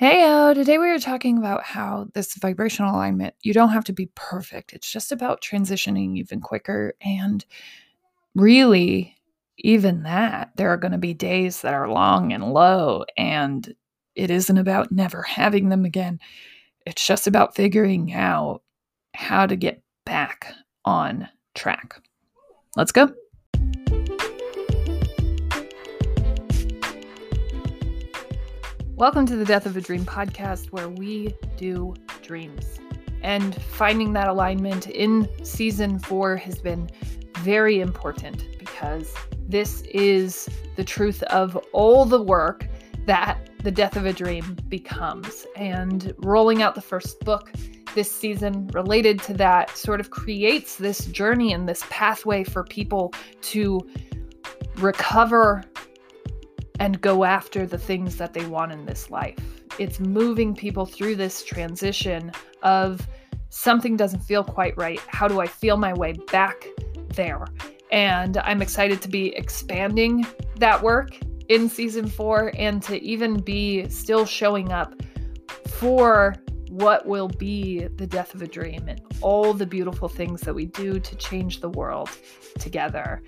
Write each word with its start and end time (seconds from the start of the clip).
Heyo, 0.00 0.54
today 0.54 0.78
we 0.78 0.90
are 0.90 0.98
talking 0.98 1.38
about 1.38 1.62
how 1.62 2.08
this 2.14 2.34
vibrational 2.34 2.96
alignment, 2.96 3.36
you 3.42 3.52
don't 3.52 3.68
have 3.68 3.84
to 3.84 3.92
be 3.92 4.10
perfect. 4.16 4.72
It's 4.72 4.90
just 4.90 5.12
about 5.12 5.40
transitioning 5.40 6.16
even 6.16 6.40
quicker. 6.40 6.94
And 7.00 7.44
really, 8.34 9.16
even 9.58 10.02
that, 10.02 10.50
there 10.56 10.70
are 10.70 10.76
going 10.76 10.92
to 10.92 10.98
be 10.98 11.14
days 11.14 11.60
that 11.60 11.74
are 11.74 11.88
long 11.88 12.32
and 12.32 12.52
low. 12.52 13.04
And 13.16 13.72
it 14.16 14.30
isn't 14.30 14.58
about 14.58 14.90
never 14.90 15.22
having 15.22 15.68
them 15.68 15.84
again. 15.84 16.18
It's 16.84 17.06
just 17.06 17.28
about 17.28 17.54
figuring 17.54 18.12
out 18.12 18.62
how 19.14 19.46
to 19.46 19.54
get 19.54 19.80
back 20.04 20.52
on 20.84 21.28
track. 21.54 22.00
Let's 22.76 22.90
go. 22.90 23.12
Welcome 28.96 29.26
to 29.26 29.34
the 29.34 29.44
Death 29.44 29.66
of 29.66 29.76
a 29.76 29.80
Dream 29.80 30.04
podcast, 30.04 30.66
where 30.66 30.88
we 30.88 31.34
do 31.56 31.94
dreams. 32.22 32.78
And 33.24 33.60
finding 33.64 34.12
that 34.12 34.28
alignment 34.28 34.86
in 34.86 35.28
season 35.44 35.98
four 35.98 36.36
has 36.36 36.60
been 36.60 36.88
very 37.38 37.80
important 37.80 38.46
because 38.56 39.12
this 39.48 39.82
is 39.92 40.48
the 40.76 40.84
truth 40.84 41.24
of 41.24 41.56
all 41.72 42.04
the 42.04 42.22
work 42.22 42.68
that 43.06 43.50
the 43.64 43.72
death 43.72 43.96
of 43.96 44.06
a 44.06 44.12
dream 44.12 44.56
becomes. 44.68 45.44
And 45.56 46.14
rolling 46.18 46.62
out 46.62 46.76
the 46.76 46.80
first 46.80 47.18
book 47.24 47.50
this 47.96 48.12
season 48.12 48.68
related 48.68 49.20
to 49.22 49.34
that 49.34 49.76
sort 49.76 49.98
of 49.98 50.10
creates 50.10 50.76
this 50.76 51.06
journey 51.06 51.52
and 51.52 51.68
this 51.68 51.82
pathway 51.90 52.44
for 52.44 52.62
people 52.62 53.12
to 53.40 53.80
recover 54.76 55.64
and 56.80 57.00
go 57.00 57.24
after 57.24 57.66
the 57.66 57.78
things 57.78 58.16
that 58.16 58.32
they 58.32 58.44
want 58.46 58.72
in 58.72 58.84
this 58.86 59.10
life. 59.10 59.38
It's 59.78 60.00
moving 60.00 60.54
people 60.54 60.86
through 60.86 61.16
this 61.16 61.44
transition 61.44 62.32
of 62.62 63.06
something 63.50 63.96
doesn't 63.96 64.20
feel 64.20 64.42
quite 64.42 64.76
right. 64.76 65.00
How 65.06 65.28
do 65.28 65.40
I 65.40 65.46
feel 65.46 65.76
my 65.76 65.92
way 65.92 66.14
back 66.32 66.66
there? 67.10 67.46
And 67.92 68.38
I'm 68.38 68.60
excited 68.60 69.00
to 69.02 69.08
be 69.08 69.34
expanding 69.36 70.26
that 70.56 70.82
work 70.82 71.16
in 71.48 71.68
season 71.68 72.08
four 72.08 72.52
and 72.56 72.82
to 72.82 73.00
even 73.02 73.40
be 73.40 73.88
still 73.88 74.24
showing 74.24 74.72
up 74.72 74.94
for 75.68 76.34
what 76.68 77.06
will 77.06 77.28
be 77.28 77.86
the 77.86 78.06
death 78.06 78.34
of 78.34 78.42
a 78.42 78.48
dream 78.48 78.88
and 78.88 79.00
all 79.20 79.54
the 79.54 79.66
beautiful 79.66 80.08
things 80.08 80.40
that 80.40 80.54
we 80.54 80.66
do 80.66 80.98
to 80.98 81.16
change 81.16 81.60
the 81.60 81.68
world 81.68 82.10
together. 82.58 83.22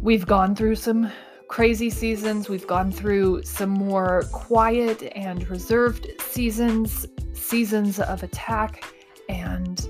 We've 0.00 0.26
gone 0.26 0.54
through 0.54 0.76
some 0.76 1.10
crazy 1.48 1.90
seasons. 1.90 2.48
We've 2.48 2.66
gone 2.66 2.90
through 2.90 3.42
some 3.42 3.70
more 3.70 4.24
quiet 4.32 5.12
and 5.14 5.48
reserved 5.48 6.06
seasons, 6.20 7.06
seasons 7.32 8.00
of 8.00 8.22
attack, 8.22 8.84
and 9.28 9.88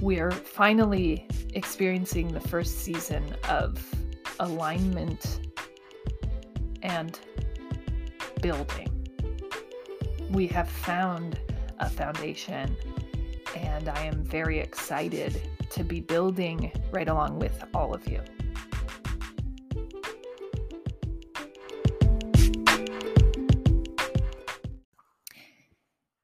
we're 0.00 0.30
finally 0.30 1.26
experiencing 1.54 2.32
the 2.32 2.40
first 2.40 2.80
season 2.80 3.24
of 3.48 3.82
alignment 4.40 5.40
and 6.82 7.18
building. 8.42 8.90
We 10.30 10.46
have 10.48 10.68
found 10.68 11.38
a 11.78 11.88
foundation, 11.88 12.76
and 13.56 13.88
I 13.88 14.04
am 14.04 14.24
very 14.24 14.58
excited 14.58 15.40
to 15.70 15.84
be 15.84 16.00
building 16.00 16.72
right 16.92 17.08
along 17.08 17.38
with 17.38 17.64
all 17.72 17.94
of 17.94 18.06
you. 18.08 18.20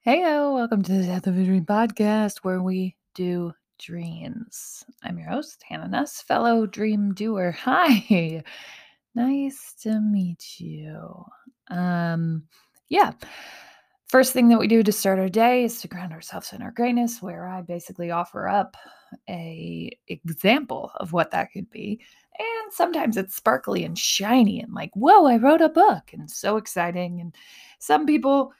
Heyo, 0.06 0.54
welcome 0.54 0.82
to 0.84 0.92
the 0.92 1.04
Death 1.04 1.26
of 1.26 1.36
a 1.36 1.44
Dream 1.44 1.66
podcast 1.66 2.38
where 2.38 2.62
we 2.62 2.96
do 3.14 3.52
dreams. 3.78 4.82
I'm 5.02 5.18
your 5.18 5.28
host, 5.28 5.62
Hannah 5.68 5.88
Ness, 5.88 6.22
fellow 6.22 6.64
dream 6.64 7.12
doer. 7.12 7.50
Hi, 7.64 8.42
nice 9.14 9.74
to 9.82 10.00
meet 10.00 10.58
you. 10.58 11.22
Um, 11.68 12.44
yeah. 12.88 13.12
First 14.08 14.32
thing 14.32 14.48
that 14.48 14.58
we 14.58 14.68
do 14.68 14.82
to 14.82 14.90
start 14.90 15.18
our 15.18 15.28
day 15.28 15.64
is 15.64 15.82
to 15.82 15.88
ground 15.88 16.14
ourselves 16.14 16.54
in 16.54 16.62
our 16.62 16.70
greatness, 16.70 17.20
where 17.20 17.46
I 17.46 17.60
basically 17.60 18.10
offer 18.10 18.48
up 18.48 18.78
a 19.28 19.94
example 20.08 20.92
of 20.96 21.12
what 21.12 21.30
that 21.32 21.52
could 21.52 21.68
be. 21.68 22.00
And 22.38 22.72
sometimes 22.72 23.18
it's 23.18 23.36
sparkly 23.36 23.84
and 23.84 23.98
shiny 23.98 24.62
and 24.62 24.72
like, 24.72 24.92
whoa, 24.94 25.26
I 25.26 25.36
wrote 25.36 25.60
a 25.60 25.68
book 25.68 26.14
and 26.14 26.30
so 26.30 26.56
exciting. 26.56 27.20
And 27.20 27.34
some 27.80 28.06
people 28.06 28.54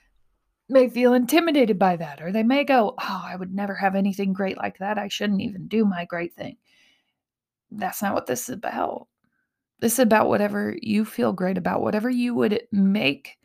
may 0.70 0.88
feel 0.88 1.14
intimidated 1.14 1.78
by 1.78 1.97
that, 1.97 2.22
or 2.22 2.32
they 2.32 2.42
may 2.42 2.64
go, 2.64 2.94
Oh, 3.00 3.22
I 3.25 3.36
would 3.36 3.54
never 3.54 3.75
have 3.75 3.94
anything 3.94 4.32
great 4.32 4.56
like 4.56 4.78
that. 4.78 4.98
I 4.98 5.08
shouldn't 5.08 5.42
even 5.42 5.69
do 5.69 5.84
my 5.84 6.04
great 6.04 6.34
thing. 6.34 6.56
That's 7.70 8.03
not 8.03 8.14
what 8.14 8.26
this 8.26 8.48
is 8.48 8.54
about. 8.54 9.09
This 9.80 9.94
is 9.94 9.98
about 10.00 10.28
whatever 10.28 10.76
you 10.82 11.04
feel 11.04 11.32
great 11.32 11.59
about, 11.59 11.82
whatever 11.82 12.10
you 12.10 12.34
would 12.34 12.62
make 12.72 13.38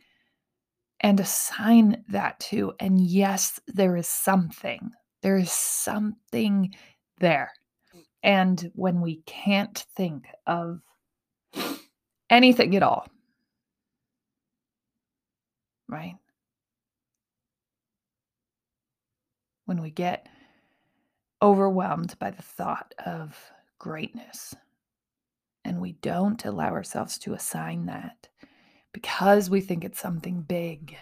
and 0.99 1.19
assign 1.19 2.03
that 2.09 2.39
to. 2.39 2.73
And 2.79 2.99
yes, 2.99 3.59
there 3.67 3.95
is 3.95 4.07
something, 4.07 4.91
there 5.21 5.37
is 5.37 5.51
something 5.51 6.73
there. 7.19 7.51
And 8.23 8.71
when 8.73 9.01
we 9.01 9.21
can't 9.25 9.85
think 9.95 10.25
of 10.47 10.81
anything 12.29 12.75
at 12.75 12.83
all, 12.83 13.07
right? 15.87 16.15
When 19.65 19.81
we 19.81 19.89
get 19.89 20.27
overwhelmed 21.41 22.17
by 22.19 22.31
the 22.31 22.41
thought 22.41 22.93
of 23.05 23.37
greatness. 23.79 24.55
And 25.63 25.81
we 25.81 25.93
don't 25.93 26.43
allow 26.45 26.71
ourselves 26.71 27.17
to 27.19 27.33
assign 27.33 27.87
that 27.87 28.27
because 28.93 29.49
we 29.49 29.61
think 29.61 29.83
it's 29.83 29.99
something 29.99 30.41
big 30.41 30.95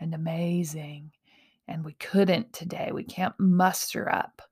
and 0.00 0.14
amazing. 0.14 1.12
And 1.68 1.84
we 1.84 1.94
couldn't 1.94 2.52
today. 2.52 2.90
We 2.92 3.04
can't 3.04 3.38
muster 3.38 4.12
up 4.12 4.42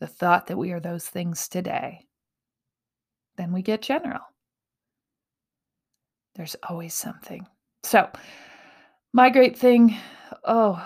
the 0.00 0.06
thought 0.06 0.46
that 0.46 0.56
we 0.56 0.72
are 0.72 0.80
those 0.80 1.06
things 1.06 1.48
today. 1.48 2.06
Then 3.36 3.52
we 3.52 3.62
get 3.62 3.82
general. 3.82 4.20
There's 6.34 6.56
always 6.68 6.94
something. 6.94 7.46
So, 7.82 8.08
my 9.12 9.28
great 9.28 9.58
thing, 9.58 9.96
oh, 10.44 10.82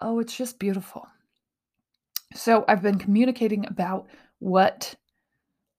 Oh, 0.00 0.18
it's 0.20 0.36
just 0.36 0.58
beautiful. 0.58 1.06
So 2.34 2.64
I've 2.68 2.82
been 2.82 2.98
communicating 2.98 3.66
about 3.66 4.06
what 4.38 4.94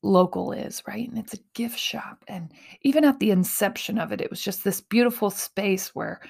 local 0.02 0.52
is, 0.52 0.82
right? 0.88 1.08
And 1.08 1.18
it's 1.18 1.34
a 1.34 1.44
gift 1.54 1.78
shop. 1.80 2.24
And 2.28 2.52
even 2.82 3.06
at 3.06 3.20
the 3.20 3.32
inception 3.32 3.98
of 3.98 4.12
it, 4.12 4.22
it 4.22 4.30
was 4.30 4.42
just 4.42 4.64
this 4.64 4.82
beautiful 4.82 5.30
space 5.30 5.94
where 5.96 6.22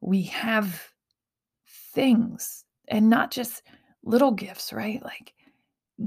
we 0.00 0.22
have 0.22 0.90
things 1.92 2.64
and 2.88 3.10
not 3.10 3.30
just 3.30 3.62
little 4.04 4.32
gifts, 4.32 4.72
right? 4.72 5.02
Like 5.02 5.34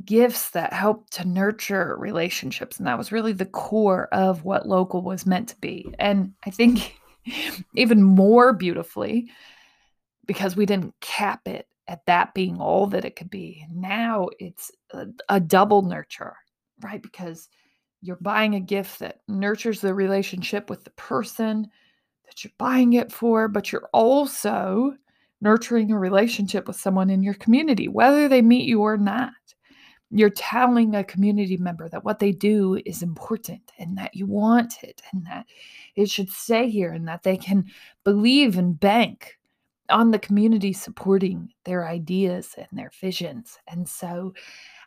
gifts 0.06 0.50
that 0.52 0.74
help 0.74 1.10
to 1.12 1.28
nurture 1.28 1.96
relationships. 2.00 2.78
And 2.78 2.88
that 2.88 2.98
was 2.98 3.12
really 3.12 3.34
the 3.34 3.46
core 3.46 4.08
of 4.12 4.44
what 4.44 4.68
local 4.68 5.02
was 5.02 5.26
meant 5.26 5.50
to 5.50 5.56
be. 5.58 5.94
And 6.00 6.34
I 6.46 6.50
think 6.50 7.00
even 7.76 8.02
more 8.02 8.54
beautifully, 8.54 9.30
because 10.26 10.56
we 10.56 10.66
didn't 10.66 10.94
cap 11.02 11.48
it 11.48 11.68
at 11.88 12.06
that 12.06 12.34
being 12.34 12.60
all 12.60 12.88
that 12.88 13.06
it 13.06 13.16
could 13.16 13.30
be. 13.30 13.66
Now 13.72 14.30
it's 14.40 14.72
a, 14.92 15.08
a, 15.30 15.40
double 15.40 15.82
nurture, 15.82 16.36
right? 16.82 17.02
Because 17.02 17.50
you're 18.02 18.18
buying 18.22 18.56
a 18.56 18.60
gift 18.60 19.00
that 19.00 19.20
nurtures 19.28 19.82
the 19.82 19.94
relationship 19.94 20.70
with 20.70 20.84
the 20.86 20.92
person 20.92 21.68
that 22.26 22.44
you're 22.44 22.54
buying 22.58 22.94
it 22.94 23.12
for, 23.12 23.48
but 23.48 23.72
you're 23.72 23.90
also 23.94 24.96
nurturing 25.42 25.92
a 25.92 26.00
relationship 26.00 26.68
with 26.68 26.78
someone 26.78 27.10
in 27.10 27.22
your 27.22 27.34
community, 27.36 27.90
whether 27.90 28.30
they 28.30 28.42
meet 28.42 28.66
you 28.66 28.82
or 28.82 28.98
not. 28.98 29.34
You're 30.10 30.30
telling 30.30 30.96
a 30.96 31.04
community 31.04 31.58
member 31.58 31.90
that 31.90 32.06
what 32.06 32.20
they 32.20 32.32
do 32.32 32.80
is 32.86 33.02
important 33.02 33.72
and 33.80 33.98
that 33.98 34.14
you 34.14 34.28
want 34.28 34.84
it 34.84 35.02
and 35.12 35.26
that 35.26 35.48
it 35.96 36.10
should 36.10 36.30
stay 36.30 36.70
here 36.70 36.92
and 36.92 37.08
that 37.08 37.24
they 37.24 37.36
can 37.36 37.66
believe 38.04 38.58
and 38.58 38.80
bank 38.80 39.38
on 39.94 40.12
the 40.12 40.20
community 40.20 40.74
supporting 40.74 41.54
their 41.66 41.88
ideas 41.88 42.56
and 42.58 42.68
their 42.74 42.92
visions. 43.00 43.60
And 43.68 43.88
so 43.88 44.34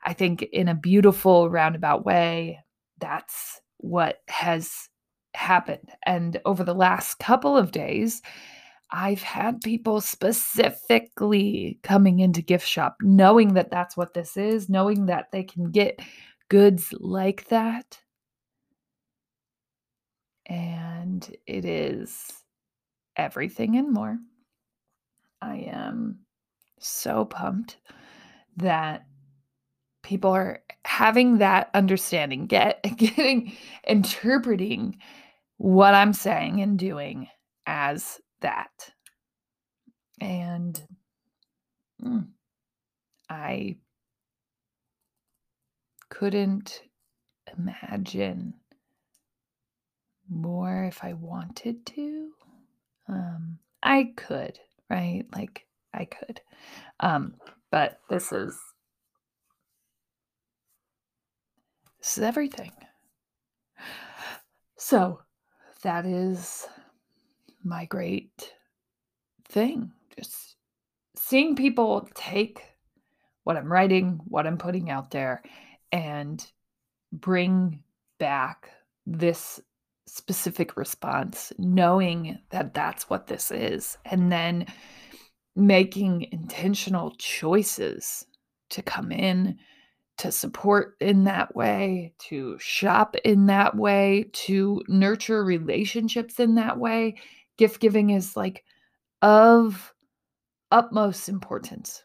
I 0.05 0.13
think 0.13 0.43
in 0.43 0.69
a 0.69 0.75
beautiful 0.75 1.49
roundabout 1.49 2.05
way, 2.05 2.59
that's 2.99 3.61
what 3.79 4.19
has 4.29 4.89
happened. 5.35 5.91
And 6.05 6.41
over 6.45 6.65
the 6.65 6.75
last 6.75 7.21
couple 7.21 7.57
of 7.57 7.71
days, 7.71 8.21
I've 8.91 9.23
had 9.23 9.61
people 9.61 10.01
specifically 10.01 11.79
coming 11.83 12.19
into 12.19 12.43
gift 12.43 12.67
shop 12.67 12.97
knowing 13.01 13.55
that 13.55 13.71
that's 13.71 13.97
what 13.97 14.13
this 14.13 14.37
is, 14.37 14.69
knowing 14.69 15.07
that 15.07 15.31
they 15.31 15.45
can 15.45 15.71
get 15.71 16.01
goods 16.49 16.93
like 16.99 17.49
that. 17.49 18.01
And 20.47 21.29
it 21.47 21.65
is 21.65 22.33
everything 23.17 23.77
and 23.77 23.93
more. 23.93 24.19
I 25.47 25.69
am 25.73 26.19
so 26.81 27.25
pumped 27.25 27.77
that 28.57 29.07
people 30.03 30.31
are 30.31 30.61
having 30.85 31.39
that 31.39 31.71
understanding, 31.73 32.47
get 32.47 32.83
getting 32.97 33.53
interpreting 33.87 34.99
what 35.59 35.95
I'm 35.95 36.13
saying 36.13 36.61
and 36.61 36.79
doing 36.79 37.29
as 37.67 38.21
that. 38.41 38.91
And 40.21 40.81
mm, 42.05 42.27
I 43.31 43.77
couldn't 46.09 46.83
imagine 47.57 48.55
more 50.29 50.85
if 50.85 51.05
I 51.05 51.13
wanted 51.13 51.87
to. 51.87 52.31
Um, 53.09 53.59
I 53.83 54.13
could, 54.17 54.59
right? 54.91 55.25
Like 55.35 55.67
I 55.93 56.05
could. 56.05 56.41
Um, 57.01 57.35
but 57.71 58.01
this 58.09 58.33
is 58.33 58.59
this 61.99 62.19
is 62.19 62.25
everything. 62.25 62.73
So 64.77 65.21
that 65.83 66.07
is 66.07 66.67
my 67.65 67.87
great 67.87 68.55
thing. 69.49 69.91
Just 70.17 70.57
seeing 71.17 71.57
people 71.57 72.09
take 72.15 72.63
what 73.45 73.57
I'm 73.57 73.73
writing, 73.73 74.21
what 74.29 74.47
I'm 74.47 74.59
putting 74.59 74.91
out 74.91 75.11
there, 75.11 75.43
and 75.93 76.45
bring 77.13 77.83
back 78.19 78.71
this 79.07 79.61
specific 80.07 80.77
response, 80.77 81.53
knowing 81.59 82.39
that 82.51 82.75
that's 82.75 83.11
what 83.11 83.27
this 83.27 83.51
is, 83.51 83.99
and 84.05 84.31
then 84.31 84.67
making 85.55 86.29
intentional 86.33 87.13
choices 87.19 88.27
to 88.71 88.83
come 88.83 89.11
in, 89.11 89.59
to 90.19 90.33
support 90.33 90.97
in 91.01 91.25
that 91.25 91.55
way, 91.55 92.13
to 92.19 92.57
shop 92.59 93.17
in 93.25 93.47
that 93.47 93.77
way, 93.77 94.31
to 94.33 94.83
nurture 94.89 95.45
relationships 95.45 96.41
in 96.41 96.55
that 96.55 96.79
way. 96.79 97.17
Gift 97.59 97.81
giving 97.81 98.11
is 98.11 98.37
like 98.37 98.65
of 99.23 99.93
utmost 100.71 101.29
importance. 101.29 102.03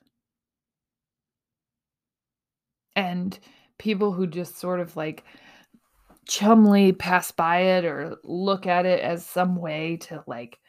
And 2.95 3.37
people 3.79 4.11
who 4.11 4.27
just 4.27 4.57
sort 4.57 4.79
of 4.79 4.95
like 4.95 5.23
chumly 6.27 6.91
pass 6.91 7.31
by 7.31 7.59
it 7.59 7.85
or 7.85 8.17
look 8.23 8.67
at 8.67 8.85
it 8.85 9.01
as 9.01 9.25
some 9.25 9.55
way 9.55 9.97
to 9.97 10.23
like, 10.27 10.59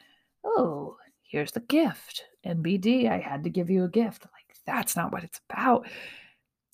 oh, 0.43 0.97
here's 1.21 1.51
the 1.51 1.59
gift. 1.61 2.23
NBD, 2.45 3.09
I 3.09 3.19
had 3.19 3.43
to 3.43 3.49
give 3.49 3.69
you 3.69 3.83
a 3.83 3.89
gift. 3.89 4.23
Like, 4.23 4.55
that's 4.65 4.95
not 4.95 5.11
what 5.11 5.23
it's 5.23 5.39
about. 5.49 5.87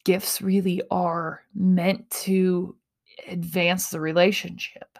Gifts 0.06 0.42
really 0.42 0.82
are 0.90 1.44
meant 1.54 2.10
to 2.10 2.76
advance 3.28 3.90
the 3.90 4.00
relationship. 4.00 4.98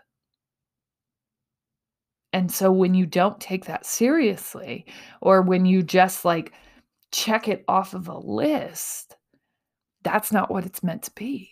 And 2.32 2.52
so 2.52 2.72
when 2.72 2.94
you 2.94 3.06
don't 3.06 3.40
take 3.40 3.66
that 3.66 3.86
seriously, 3.86 4.86
or 5.22 5.42
when 5.42 5.66
you 5.66 5.82
just 5.82 6.26
like 6.26 6.54
check 7.12 7.48
it 7.48 7.64
off 7.68 7.94
of 7.94 8.08
a 8.08 8.18
list, 8.18 9.16
that's 10.04 10.32
not 10.32 10.52
what 10.52 10.66
it's 10.66 10.84
meant 10.84 11.04
to 11.04 11.12
be, 11.16 11.52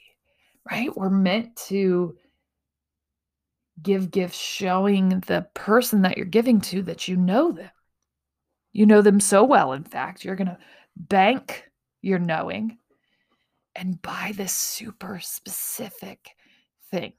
right? 0.69 0.95
We're 0.95 1.09
meant 1.09 1.55
to 1.67 2.15
give 3.81 4.11
gifts 4.11 4.39
showing 4.39 5.21
the 5.27 5.47
person 5.53 6.01
that 6.01 6.17
you're 6.17 6.25
giving 6.25 6.61
to 6.61 6.81
that 6.83 7.07
you 7.07 7.15
know 7.15 7.51
them. 7.51 7.69
You 8.73 8.85
know 8.85 9.01
them 9.01 9.19
so 9.19 9.43
well, 9.43 9.73
in 9.73 9.83
fact, 9.83 10.23
you're 10.23 10.35
going 10.35 10.47
to 10.47 10.57
bank 10.95 11.69
your 12.01 12.19
knowing 12.19 12.77
and 13.75 14.01
buy 14.01 14.33
this 14.35 14.53
super 14.53 15.19
specific 15.19 16.29
thing 16.89 17.13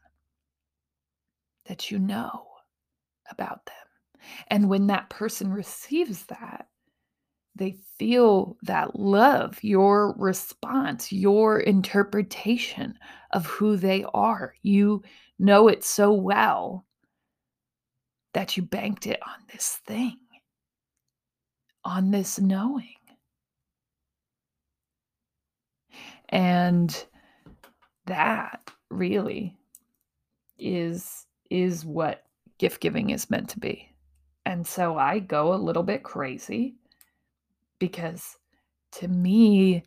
that 1.67 1.91
you 1.91 1.99
know 1.99 2.47
about 3.31 3.65
them. 3.67 3.75
And 4.49 4.69
when 4.69 4.89
that 4.89 5.11
person 5.11 5.53
receives 5.53 6.25
that, 6.27 6.67
they 7.59 7.77
feel 7.99 8.57
that 8.63 8.99
love, 8.99 9.63
your 9.63 10.15
response, 10.17 11.13
your 11.13 11.61
interpretation 11.61 12.99
of 13.33 13.47
who 13.47 13.77
they 13.77 14.05
are. 14.15 14.55
You 14.63 15.03
know 15.39 15.69
it 15.69 15.85
so 15.85 16.13
well 16.13 16.87
that 18.33 18.57
you 18.57 18.63
banked 18.63 19.07
it 19.07 19.21
on 19.27 19.45
this 19.53 19.81
thing, 19.87 20.19
on 21.85 22.11
this 22.11 22.39
knowing. 22.39 22.95
And 26.29 27.05
that 28.07 28.71
really 28.91 29.57
is 30.59 31.27
is 31.51 31.85
what 31.85 32.25
gift 32.59 32.81
giving 32.81 33.11
is 33.11 33.31
meant 33.31 33.49
to 33.51 33.59
be. 33.59 33.89
And 34.45 34.67
so 34.67 34.99
I 34.99 35.19
go 35.19 35.55
a 35.55 35.57
little 35.57 35.83
bit 35.83 36.03
crazy 36.03 36.78
because 37.79 38.37
to 38.93 39.09
me, 39.09 39.85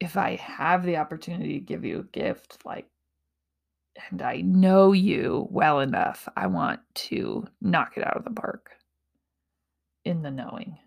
if 0.00 0.16
I 0.16 0.36
have 0.36 0.84
the 0.84 0.96
opportunity 0.96 1.54
to 1.54 1.64
give 1.64 1.84
you 1.84 2.00
a 2.00 2.18
gift, 2.18 2.58
like, 2.64 2.86
and 4.10 4.20
I 4.20 4.42
know 4.42 4.92
you 4.92 5.48
well 5.50 5.80
enough, 5.80 6.28
I 6.36 6.46
want 6.48 6.80
to 6.94 7.46
knock 7.62 7.96
it 7.96 8.06
out 8.06 8.16
of 8.16 8.24
the 8.24 8.30
park 8.30 8.72
in 10.04 10.22
the 10.22 10.30
knowing. 10.30 10.78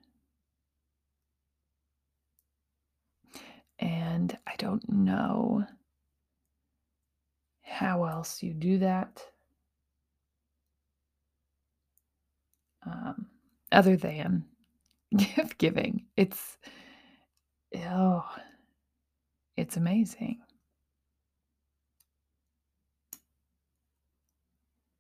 And 3.80 4.38
I 4.46 4.56
don't 4.58 4.88
know 4.90 5.66
how 7.64 8.04
else 8.04 8.44
you 8.44 8.54
do 8.54 8.80
that. 8.80 9.24
Um, 12.86 13.28
other 13.80 13.96
than 13.96 14.44
gift 15.18 15.58
giving. 15.58 16.06
It's 16.18 16.58
oh, 17.78 18.26
it's 19.56 19.78
amazing. 19.78 20.40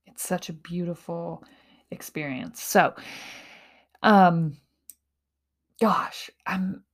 It's 0.05 0.23
such 0.23 0.47
a 0.47 0.53
beautiful 0.53 1.43
experience. 1.91 2.63
So, 2.63 2.93
um 4.01 4.55
gosh, 5.81 6.29
I'm 6.45 6.85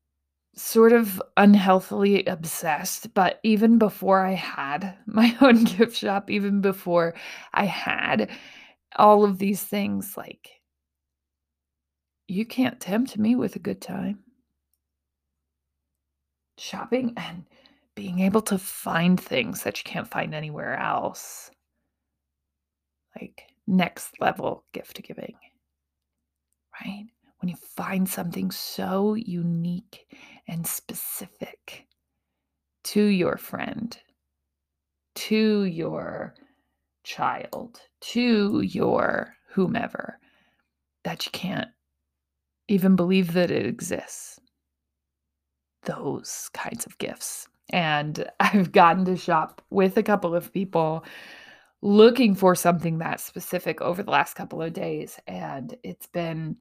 sort 0.55 0.91
of 0.91 1.21
unhealthily 1.37 2.25
obsessed, 2.25 3.13
but 3.13 3.39
even 3.43 3.77
before 3.77 4.25
I 4.25 4.33
had 4.33 4.97
my 5.05 5.37
own 5.41 5.65
gift 5.65 5.95
shop, 5.95 6.31
even 6.31 6.61
before 6.61 7.13
I 7.53 7.65
had 7.65 8.31
all 8.95 9.23
of 9.23 9.37
these 9.37 9.61
things 9.61 10.17
like 10.17 10.49
you 12.27 12.45
can't 12.45 12.79
tempt 12.79 13.17
me 13.17 13.35
with 13.35 13.55
a 13.55 13.59
good 13.59 13.81
time. 13.81 14.19
Shopping 16.57 17.13
and 17.17 17.45
being 17.95 18.19
able 18.19 18.41
to 18.43 18.57
find 18.57 19.19
things 19.19 19.63
that 19.63 19.77
you 19.77 19.83
can't 19.83 20.07
find 20.07 20.33
anywhere 20.33 20.77
else. 20.77 21.51
Like 23.19 23.43
next 23.67 24.19
level 24.19 24.65
gift 24.73 25.01
giving. 25.03 25.35
Right? 26.81 27.05
When 27.39 27.49
you 27.49 27.55
find 27.55 28.07
something 28.07 28.51
so 28.51 29.13
unique 29.13 30.07
and 30.47 30.65
specific 30.65 31.85
to 32.85 33.03
your 33.03 33.37
friend, 33.37 33.97
to 35.15 35.63
your 35.63 36.35
child, 37.03 37.81
to 38.01 38.61
your 38.61 39.35
whomever, 39.49 40.19
that 41.03 41.25
you 41.25 41.31
can't 41.31 41.69
even 42.67 42.95
believe 42.95 43.33
that 43.33 43.51
it 43.51 43.65
exists. 43.65 44.39
Those 45.83 46.49
kinds 46.53 46.85
of 46.85 46.97
gifts. 46.97 47.47
And 47.69 48.27
I've 48.39 48.71
gotten 48.71 49.05
to 49.05 49.17
shop 49.17 49.61
with 49.69 49.97
a 49.97 50.03
couple 50.03 50.35
of 50.35 50.53
people 50.53 51.05
looking 51.81 52.33
for 52.33 52.55
something 52.55 52.97
that 52.97 53.19
specific 53.19 53.81
over 53.81 54.01
the 54.01 54.11
last 54.11 54.33
couple 54.35 54.61
of 54.61 54.73
days. 54.73 55.19
And 55.27 55.75
it's 55.83 56.07
been 56.07 56.57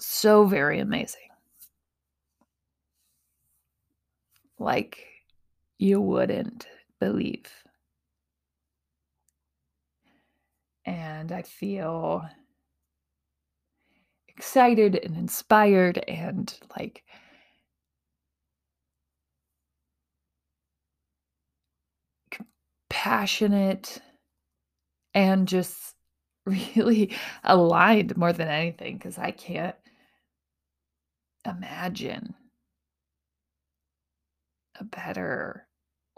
so 0.00 0.44
very 0.44 0.80
amazing. 0.80 1.20
Like 4.58 5.06
you 5.78 6.00
wouldn't 6.00 6.66
believe. 7.00 7.46
And 10.84 11.30
I 11.30 11.42
feel 11.42 12.24
excited 14.36 14.98
and 15.02 15.16
inspired 15.16 15.98
and 16.08 16.58
like 16.78 17.04
compassionate 22.90 24.00
and 25.14 25.48
just 25.48 25.94
really 26.46 27.14
aligned 27.44 28.16
more 28.16 28.32
than 28.32 28.48
anything 28.48 28.96
because 28.96 29.18
I 29.18 29.30
can't 29.30 29.76
imagine 31.46 32.34
a 34.78 34.84
better 34.84 35.66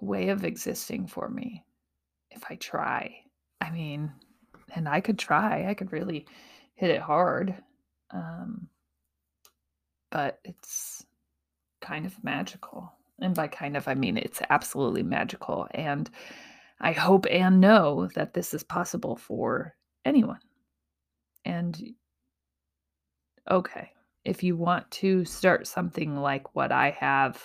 way 0.00 0.28
of 0.28 0.44
existing 0.44 1.06
for 1.06 1.28
me 1.28 1.64
if 2.30 2.44
I 2.50 2.56
try. 2.56 3.16
I 3.60 3.70
mean, 3.70 4.12
and 4.74 4.88
I 4.88 5.00
could 5.00 5.18
try, 5.18 5.68
I 5.68 5.74
could 5.74 5.92
really 5.92 6.26
hit 6.74 6.90
it 6.90 7.00
hard. 7.00 7.54
Um, 8.10 8.68
but 10.10 10.38
it's 10.44 11.04
kind 11.80 12.06
of 12.06 12.22
magical. 12.22 12.92
And 13.20 13.34
by 13.34 13.48
kind 13.48 13.76
of, 13.76 13.88
I 13.88 13.94
mean 13.94 14.16
it's 14.16 14.40
absolutely 14.50 15.02
magical. 15.02 15.66
And 15.72 16.08
I 16.80 16.92
hope 16.92 17.26
and 17.30 17.60
know 17.60 18.08
that 18.14 18.34
this 18.34 18.54
is 18.54 18.62
possible 18.62 19.16
for 19.16 19.74
anyone. 20.04 20.40
And 21.44 21.94
okay, 23.50 23.90
if 24.24 24.42
you 24.42 24.56
want 24.56 24.90
to 24.90 25.24
start 25.24 25.66
something 25.66 26.16
like 26.16 26.54
what 26.54 26.72
I 26.72 26.90
have, 26.90 27.42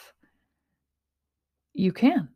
you 1.74 1.92
can. 1.92 2.30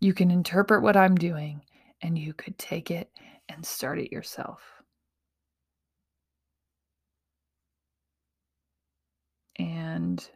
You 0.00 0.14
can 0.14 0.30
interpret 0.30 0.82
what 0.82 0.96
I'm 0.96 1.16
doing 1.16 1.62
and 2.02 2.16
you 2.18 2.32
could 2.32 2.58
take 2.58 2.90
it 2.90 3.10
and 3.48 3.64
start 3.64 3.98
it 3.98 4.12
yourself. 4.12 4.77
And 9.58 10.26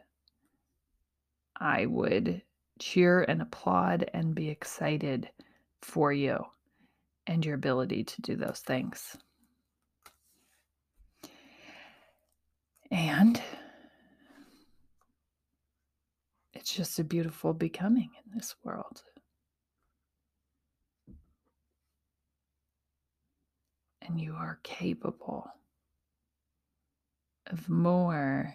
I 1.55 1.85
would 1.85 2.41
cheer 2.79 3.23
and 3.23 3.41
applaud 3.41 4.09
and 4.13 4.35
be 4.35 4.49
excited 4.49 5.29
for 5.81 6.11
you 6.11 6.45
and 7.27 7.45
your 7.45 7.55
ability 7.55 8.03
to 8.03 8.21
do 8.21 8.35
those 8.35 8.59
things. 8.59 9.15
And 12.91 13.41
it's 16.53 16.73
just 16.73 16.99
a 16.99 17.03
beautiful 17.03 17.53
becoming 17.53 18.11
in 18.25 18.37
this 18.37 18.55
world. 18.63 19.03
And 24.01 24.19
you 24.19 24.33
are 24.33 24.59
capable 24.63 25.49
of 27.47 27.69
more 27.69 28.53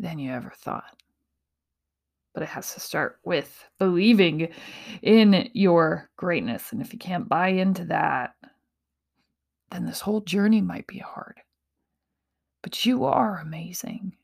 than 0.00 0.18
you 0.18 0.32
ever 0.32 0.52
thought. 0.56 0.96
But 2.32 2.42
it 2.42 2.48
has 2.48 2.74
to 2.74 2.80
start 2.80 3.18
with 3.24 3.64
believing 3.78 4.48
in 5.02 5.50
your 5.52 6.08
greatness. 6.16 6.72
And 6.72 6.80
if 6.80 6.92
you 6.92 6.98
can't 6.98 7.28
buy 7.28 7.48
into 7.48 7.84
that, 7.86 8.34
then 9.70 9.84
this 9.84 10.00
whole 10.00 10.20
journey 10.20 10.60
might 10.60 10.86
be 10.86 10.98
hard. 10.98 11.40
But 12.62 12.86
you 12.86 13.04
are 13.04 13.38
amazing. 13.38 14.16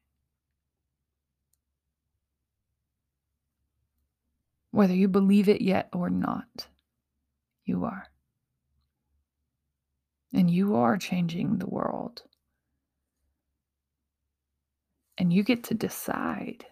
Whether 4.71 4.95
you 4.95 5.09
believe 5.09 5.49
it 5.49 5.63
yet 5.63 5.89
or 5.93 6.11
not, 6.11 6.67
you 7.65 7.85
are. 7.85 8.07
And 10.33 10.51
you 10.51 10.77
are 10.77 10.99
changing 10.99 11.59
the 11.59 11.67
world. 11.67 12.23
And 15.19 15.33
you 15.33 15.43
get 15.43 15.65
to 15.65 15.75
decide 15.75 16.67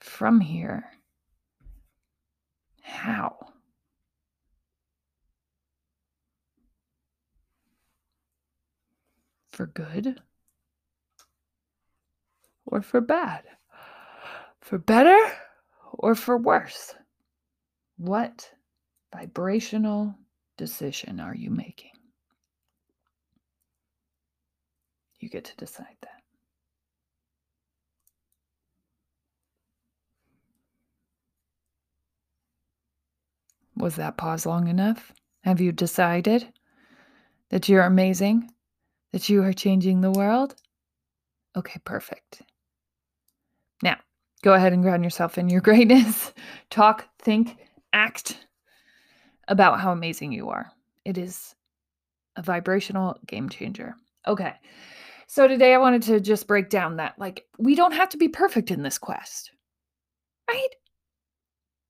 from 0.00 0.40
here 0.40 0.84
how. 2.82 3.36
For 9.48 9.66
good 9.66 10.20
or 12.64 12.80
for 12.80 13.00
bad? 13.00 13.44
For 14.60 14.78
better 14.78 15.18
or 15.92 16.14
for 16.14 16.38
worse? 16.38 16.94
What 17.96 18.50
vibrational 19.12 20.14
decision 20.56 21.20
are 21.20 21.34
you 21.34 21.50
making? 21.50 21.90
You 25.18 25.28
get 25.28 25.44
to 25.44 25.56
decide 25.56 25.96
that. 26.00 26.19
Was 33.80 33.96
that 33.96 34.18
pause 34.18 34.44
long 34.44 34.68
enough? 34.68 35.12
Have 35.42 35.60
you 35.60 35.72
decided 35.72 36.52
that 37.48 37.68
you're 37.68 37.84
amazing? 37.84 38.50
That 39.12 39.28
you 39.28 39.42
are 39.42 39.54
changing 39.54 40.02
the 40.02 40.10
world? 40.10 40.54
Okay, 41.56 41.80
perfect. 41.84 42.42
Now, 43.82 43.96
go 44.42 44.52
ahead 44.52 44.74
and 44.74 44.82
ground 44.82 45.02
yourself 45.02 45.38
in 45.38 45.48
your 45.48 45.60
greatness. 45.62 46.32
Talk, 46.68 47.08
think, 47.18 47.56
act 47.92 48.46
about 49.48 49.80
how 49.80 49.92
amazing 49.92 50.32
you 50.32 50.50
are. 50.50 50.70
It 51.06 51.16
is 51.16 51.54
a 52.36 52.42
vibrational 52.42 53.16
game 53.26 53.48
changer. 53.48 53.94
Okay. 54.26 54.52
So 55.26 55.48
today 55.48 55.72
I 55.72 55.78
wanted 55.78 56.02
to 56.02 56.20
just 56.20 56.46
break 56.46 56.68
down 56.68 56.96
that 56.96 57.18
like 57.18 57.46
we 57.58 57.74
don't 57.74 57.92
have 57.92 58.10
to 58.10 58.18
be 58.18 58.28
perfect 58.28 58.70
in 58.70 58.82
this 58.82 58.98
quest. 58.98 59.52
Right? 60.48 60.68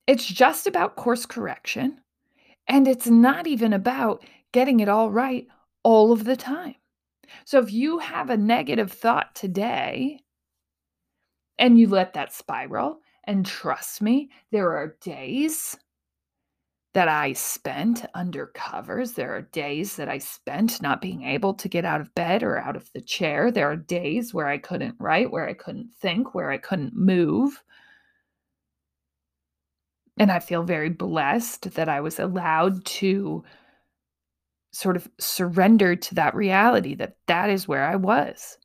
It's 0.06 0.24
just 0.24 0.66
about 0.66 0.96
course 0.96 1.26
correction. 1.26 2.00
And 2.68 2.86
it's 2.86 3.06
not 3.06 3.46
even 3.46 3.72
about 3.72 4.24
getting 4.52 4.80
it 4.80 4.88
all 4.88 5.10
right 5.10 5.46
all 5.82 6.12
of 6.12 6.24
the 6.24 6.36
time. 6.36 6.74
So 7.44 7.58
if 7.58 7.72
you 7.72 7.98
have 7.98 8.30
a 8.30 8.36
negative 8.36 8.92
thought 8.92 9.34
today 9.34 10.20
and 11.58 11.78
you 11.78 11.88
let 11.88 12.14
that 12.14 12.32
spiral, 12.32 13.00
and 13.24 13.46
trust 13.46 14.02
me, 14.02 14.30
there 14.50 14.76
are 14.76 14.96
days 15.00 15.76
that 16.92 17.06
I 17.06 17.34
spent 17.34 18.04
under 18.14 18.48
covers. 18.48 19.12
There 19.12 19.34
are 19.34 19.42
days 19.42 19.94
that 19.96 20.08
I 20.08 20.18
spent 20.18 20.82
not 20.82 21.00
being 21.00 21.22
able 21.22 21.54
to 21.54 21.68
get 21.68 21.84
out 21.84 22.00
of 22.00 22.14
bed 22.14 22.42
or 22.42 22.58
out 22.58 22.74
of 22.74 22.90
the 22.92 23.00
chair. 23.00 23.52
There 23.52 23.70
are 23.70 23.76
days 23.76 24.34
where 24.34 24.48
I 24.48 24.58
couldn't 24.58 24.96
write, 24.98 25.30
where 25.30 25.48
I 25.48 25.54
couldn't 25.54 25.92
think, 26.00 26.34
where 26.34 26.50
I 26.50 26.58
couldn't 26.58 26.96
move. 26.96 27.62
And 30.20 30.30
I 30.30 30.38
feel 30.38 30.64
very 30.64 30.90
blessed 30.90 31.72
that 31.76 31.88
I 31.88 32.02
was 32.02 32.18
allowed 32.20 32.84
to 32.84 33.42
sort 34.70 34.96
of 34.96 35.08
surrender 35.18 35.96
to 35.96 36.14
that 36.16 36.34
reality 36.34 36.94
that 36.96 37.16
that 37.26 37.48
is 37.48 37.66
where 37.66 37.86
I 37.86 37.96
was. 37.96 38.58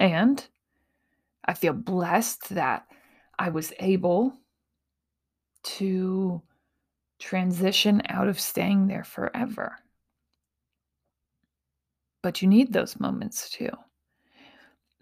And 0.00 0.42
I 1.44 1.52
feel 1.52 1.74
blessed 1.74 2.48
that 2.48 2.86
I 3.38 3.50
was 3.50 3.70
able 3.78 4.32
to 5.64 6.40
transition 7.18 8.00
out 8.08 8.28
of 8.28 8.40
staying 8.40 8.86
there 8.86 9.04
forever. 9.04 9.76
But 12.22 12.40
you 12.40 12.48
need 12.48 12.72
those 12.72 12.98
moments 12.98 13.50
too. 13.50 13.70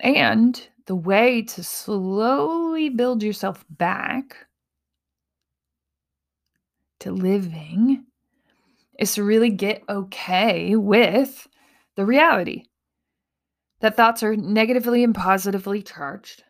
And 0.00 0.60
the 0.86 0.96
way 0.96 1.42
to 1.42 1.62
slowly 1.62 2.88
build 2.88 3.22
yourself 3.22 3.64
back 3.70 4.48
to 7.04 7.12
living 7.12 8.04
is 8.98 9.14
to 9.14 9.22
really 9.22 9.50
get 9.50 9.84
okay 9.88 10.74
with 10.74 11.46
the 11.96 12.06
reality 12.06 12.64
that 13.80 13.96
thoughts 13.96 14.22
are 14.22 14.34
negatively 14.34 15.04
and 15.04 15.14
positively 15.14 15.82
charged 15.82 16.42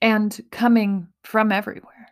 and 0.00 0.40
coming 0.50 1.08
from 1.22 1.52
everywhere. 1.52 2.08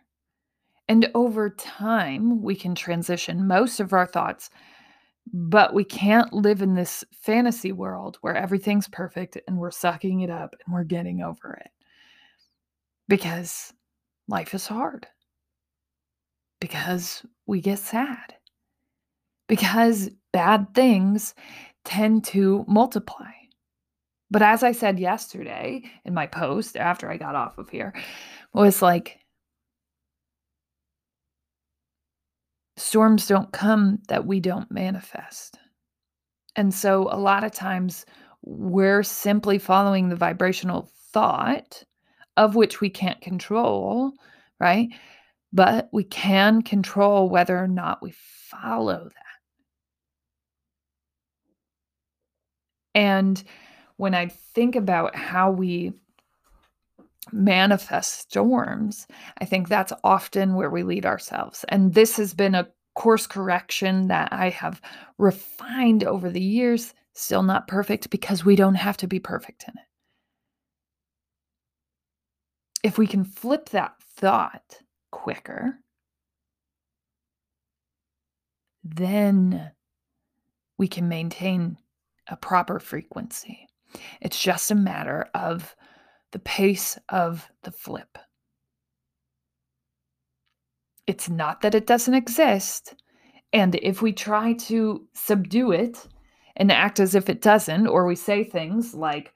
And 0.87 1.09
over 1.15 1.49
time, 1.49 2.43
we 2.43 2.55
can 2.55 2.75
transition 2.75 3.47
most 3.47 3.79
of 3.79 3.91
our 3.91 4.05
thoughts, 4.05 4.51
but 5.33 5.73
we 5.73 5.83
can't 5.83 6.31
live 6.33 6.61
in 6.61 6.75
this 6.75 7.03
fantasy 7.11 7.71
world 7.71 8.17
where 8.21 8.35
everything's 8.35 8.87
perfect 8.87 9.39
and 9.47 9.57
we're 9.57 9.71
sucking 9.71 10.19
it 10.19 10.29
up 10.29 10.55
and 10.63 10.73
we're 10.73 10.83
getting 10.83 11.21
over 11.21 11.53
it 11.53 11.71
because 13.07 13.73
life 14.27 14.53
is 14.53 14.67
hard 14.67 15.07
because 16.61 17.25
we 17.45 17.59
get 17.59 17.79
sad, 17.79 18.35
because 19.49 20.09
bad 20.31 20.73
things 20.73 21.35
tend 21.83 22.23
to 22.23 22.63
multiply. 22.69 23.31
But 24.29 24.41
as 24.41 24.63
I 24.63 24.71
said 24.71 24.97
yesterday 24.97 25.83
in 26.05 26.13
my 26.13 26.27
post 26.27 26.77
after 26.77 27.11
I 27.11 27.17
got 27.17 27.35
off 27.35 27.57
of 27.57 27.69
here, 27.69 27.93
was 28.53 28.81
like, 28.81 29.19
storms 32.77 33.27
don't 33.27 33.51
come 33.51 33.99
that 34.07 34.25
we 34.25 34.39
don't 34.39 34.71
manifest. 34.71 35.57
And 36.55 36.73
so 36.73 37.09
a 37.11 37.19
lot 37.19 37.43
of 37.43 37.51
times 37.51 38.05
we're 38.43 39.03
simply 39.03 39.57
following 39.57 40.07
the 40.07 40.15
vibrational 40.15 40.89
thought 41.11 41.83
of 42.37 42.55
which 42.55 42.79
we 42.79 42.89
can't 42.89 43.19
control, 43.21 44.13
right? 44.59 44.89
But 45.53 45.89
we 45.91 46.03
can 46.03 46.61
control 46.61 47.29
whether 47.29 47.57
or 47.57 47.67
not 47.67 48.01
we 48.01 48.11
follow 48.11 49.05
that. 49.05 49.25
And 52.93 53.41
when 53.97 54.13
I 54.13 54.27
think 54.27 54.75
about 54.75 55.15
how 55.15 55.51
we 55.51 55.93
manifest 57.31 58.19
storms, 58.19 59.07
I 59.39 59.45
think 59.45 59.67
that's 59.67 59.93
often 60.03 60.55
where 60.55 60.69
we 60.69 60.83
lead 60.83 61.05
ourselves. 61.05 61.63
And 61.69 61.93
this 61.93 62.17
has 62.17 62.33
been 62.33 62.55
a 62.55 62.67
course 62.95 63.27
correction 63.27 64.07
that 64.07 64.33
I 64.33 64.49
have 64.49 64.81
refined 65.17 66.03
over 66.03 66.29
the 66.29 66.41
years. 66.41 66.93
Still 67.13 67.43
not 67.43 67.67
perfect 67.67 68.09
because 68.09 68.43
we 68.43 68.55
don't 68.55 68.75
have 68.75 68.97
to 68.97 69.07
be 69.07 69.19
perfect 69.19 69.65
in 69.67 69.73
it. 69.77 69.85
If 72.83 72.97
we 72.97 73.05
can 73.05 73.23
flip 73.23 73.69
that 73.69 73.93
thought 74.01 74.81
quicker, 75.11 75.79
then 78.83 79.71
we 80.77 80.87
can 80.87 81.07
maintain 81.07 81.77
a 82.27 82.35
proper 82.35 82.79
frequency. 82.79 83.67
It's 84.21 84.41
just 84.41 84.71
a 84.71 84.75
matter 84.75 85.29
of 85.33 85.75
the 86.31 86.39
pace 86.39 86.97
of 87.09 87.49
the 87.63 87.71
flip. 87.71 88.17
It's 91.07 91.29
not 91.29 91.61
that 91.61 91.75
it 91.75 91.85
doesn't 91.85 92.13
exist. 92.13 92.95
And 93.53 93.75
if 93.75 94.01
we 94.01 94.13
try 94.13 94.53
to 94.53 95.07
subdue 95.13 95.71
it 95.71 96.07
and 96.55 96.71
act 96.71 96.99
as 96.99 97.15
if 97.15 97.29
it 97.29 97.41
doesn't, 97.41 97.87
or 97.87 98.05
we 98.05 98.15
say 98.15 98.43
things 98.43 98.93
like, 98.93 99.33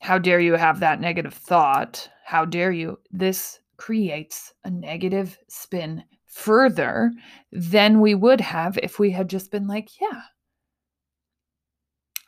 How 0.00 0.18
dare 0.18 0.40
you 0.40 0.54
have 0.54 0.80
that 0.80 1.00
negative 1.00 1.34
thought? 1.34 2.08
How 2.24 2.44
dare 2.44 2.72
you? 2.72 2.98
This 3.10 3.58
creates 3.82 4.52
a 4.62 4.70
negative 4.70 5.36
spin 5.48 6.04
further 6.26 7.12
than 7.50 8.00
we 8.00 8.14
would 8.14 8.40
have 8.40 8.78
if 8.78 9.00
we 9.00 9.10
had 9.10 9.28
just 9.28 9.50
been 9.50 9.66
like, 9.66 9.88
Yeah, 10.00 10.22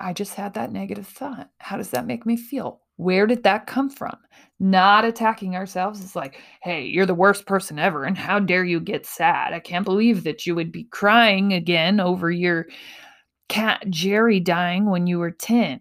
I 0.01 0.13
just 0.13 0.35
had 0.35 0.55
that 0.55 0.73
negative 0.73 1.07
thought. 1.07 1.51
How 1.59 1.77
does 1.77 1.91
that 1.91 2.07
make 2.07 2.27
me 2.27 2.37
feel? 2.37 2.81
Where 2.97 3.29
did 3.29 3.45
that 3.45 3.69
come 3.69 3.89
from? 3.89 4.17
Not 4.59 5.05
attacking 5.05 5.55
ourselves. 5.55 6.03
It's 6.03 6.17
like, 6.17 6.41
hey, 6.63 6.87
you're 6.87 7.07
the 7.07 7.15
worst 7.15 7.47
person 7.47 7.79
ever. 7.79 8.05
And 8.05 8.19
how 8.19 8.41
dare 8.41 8.65
you 8.65 8.81
get 8.81 9.07
sad? 9.07 9.53
I 9.53 9.61
can't 9.61 9.85
believe 9.85 10.25
that 10.25 10.47
you 10.47 10.55
would 10.57 10.73
be 10.73 10.85
crying 10.85 11.53
again 11.53 12.01
over 12.01 12.31
your 12.31 12.67
cat 13.49 13.85
Jerry 13.91 14.41
dying 14.41 14.91
when 14.91 15.07
you 15.07 15.19
were 15.19 15.31
10. 15.31 15.81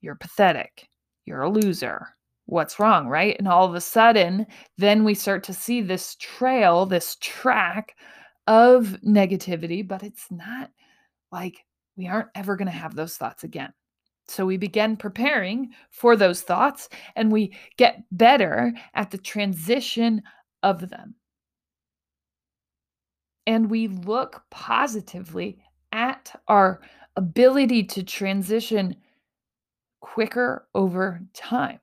You're 0.00 0.16
pathetic. 0.16 0.88
You're 1.26 1.42
a 1.42 1.50
loser. 1.50 2.14
What's 2.46 2.78
wrong, 2.78 3.08
right? 3.08 3.36
And 3.38 3.48
all 3.48 3.66
of 3.66 3.74
a 3.74 3.80
sudden, 3.80 4.46
then 4.76 5.04
we 5.04 5.14
start 5.14 5.44
to 5.44 5.54
see 5.54 5.80
this 5.80 6.16
trail, 6.16 6.84
this 6.84 7.16
track 7.20 7.96
of 8.46 8.98
negativity, 9.06 9.86
but 9.86 10.02
it's 10.02 10.26
not 10.30 10.70
like 11.32 11.64
we 11.96 12.06
aren't 12.06 12.28
ever 12.34 12.56
going 12.56 12.66
to 12.66 12.72
have 12.72 12.94
those 12.94 13.16
thoughts 13.16 13.44
again. 13.44 13.72
So 14.28 14.46
we 14.46 14.56
begin 14.56 14.96
preparing 14.96 15.70
for 15.90 16.16
those 16.16 16.42
thoughts 16.42 16.88
and 17.16 17.30
we 17.30 17.54
get 17.76 18.04
better 18.10 18.72
at 18.94 19.10
the 19.10 19.18
transition 19.18 20.22
of 20.62 20.88
them. 20.88 21.14
And 23.46 23.70
we 23.70 23.88
look 23.88 24.42
positively 24.50 25.58
at 25.92 26.34
our 26.48 26.80
ability 27.16 27.84
to 27.84 28.02
transition 28.02 28.96
quicker 30.00 30.66
over 30.74 31.20
time. 31.34 31.80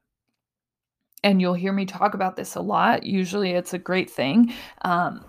And 1.23 1.39
you'll 1.39 1.53
hear 1.53 1.71
me 1.71 1.85
talk 1.85 2.13
about 2.13 2.35
this 2.35 2.55
a 2.55 2.61
lot. 2.61 3.03
Usually 3.03 3.51
it's 3.51 3.73
a 3.73 3.79
great 3.79 4.09
thing. 4.09 4.53
Um, 4.83 5.23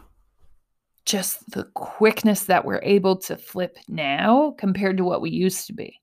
just 1.05 1.51
the 1.51 1.65
quickness 1.75 2.45
that 2.45 2.65
we're 2.65 2.81
able 2.83 3.17
to 3.17 3.37
flip 3.37 3.77
now 3.89 4.55
compared 4.57 4.97
to 4.97 5.05
what 5.05 5.21
we 5.21 5.31
used 5.31 5.67
to 5.67 5.73
be. 5.73 6.01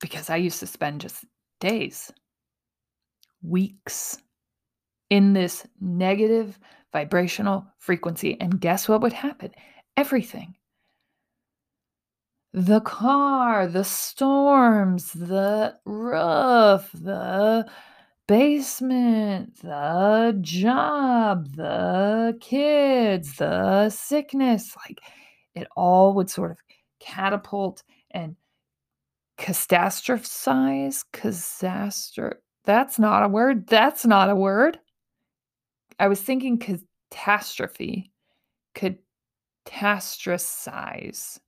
Because 0.00 0.30
I 0.30 0.36
used 0.36 0.60
to 0.60 0.66
spend 0.66 1.00
just 1.00 1.24
days, 1.60 2.12
weeks 3.42 4.18
in 5.10 5.32
this 5.32 5.66
negative 5.80 6.58
vibrational 6.92 7.66
frequency. 7.78 8.38
And 8.40 8.60
guess 8.60 8.88
what 8.88 9.00
would 9.00 9.12
happen? 9.12 9.52
Everything. 9.96 10.54
The 12.58 12.80
car, 12.80 13.68
the 13.68 13.84
storms, 13.84 15.12
the 15.12 15.76
roof, 15.84 16.90
the 16.92 17.70
basement, 18.26 19.62
the 19.62 20.36
job, 20.40 21.54
the 21.54 22.36
kids, 22.40 23.36
the 23.36 23.90
sickness, 23.90 24.76
like 24.76 24.98
it 25.54 25.68
all 25.76 26.14
would 26.14 26.30
sort 26.30 26.50
of 26.50 26.58
catapult 26.98 27.84
and 28.10 28.34
catastrophize, 29.38 31.04
catastrophe. 31.12 32.40
That's 32.64 32.98
not 32.98 33.22
a 33.22 33.28
word. 33.28 33.68
That's 33.68 34.04
not 34.04 34.30
a 34.30 34.34
word. 34.34 34.80
I 36.00 36.08
was 36.08 36.20
thinking 36.20 36.58
catastrophe, 36.58 38.10
catastrophize. 38.74 41.38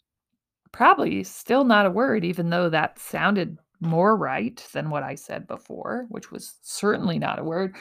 Probably 0.72 1.24
still 1.24 1.64
not 1.64 1.86
a 1.86 1.90
word, 1.90 2.24
even 2.24 2.50
though 2.50 2.70
that 2.70 2.98
sounded 2.98 3.58
more 3.80 4.16
right 4.16 4.64
than 4.72 4.90
what 4.90 5.02
I 5.02 5.14
said 5.14 5.46
before, 5.46 6.06
which 6.08 6.30
was 6.30 6.54
certainly 6.62 7.18
not 7.18 7.38
a 7.38 7.44
word. 7.44 7.76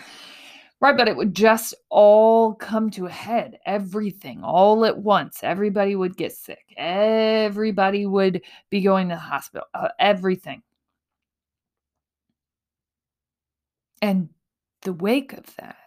Right, 0.82 0.96
but 0.96 1.10
it 1.10 1.18
would 1.18 1.36
just 1.36 1.74
all 1.90 2.54
come 2.56 2.90
to 2.92 3.06
a 3.06 3.12
head, 3.12 3.60
everything 3.66 4.44
all 4.44 4.86
at 4.86 4.98
once. 4.98 5.44
Everybody 5.44 5.96
would 5.96 6.16
get 6.16 6.32
sick. 6.32 6.74
Everybody 6.78 8.06
would 8.06 8.42
be 8.70 8.82
going 8.82 9.10
to 9.10 9.16
the 9.16 9.20
hospital, 9.20 9.68
uh, 9.74 9.90
everything. 10.00 10.64
And 14.02 14.30
the 14.84 14.94
wake 14.94 15.34
of 15.34 15.54
that 15.58 15.78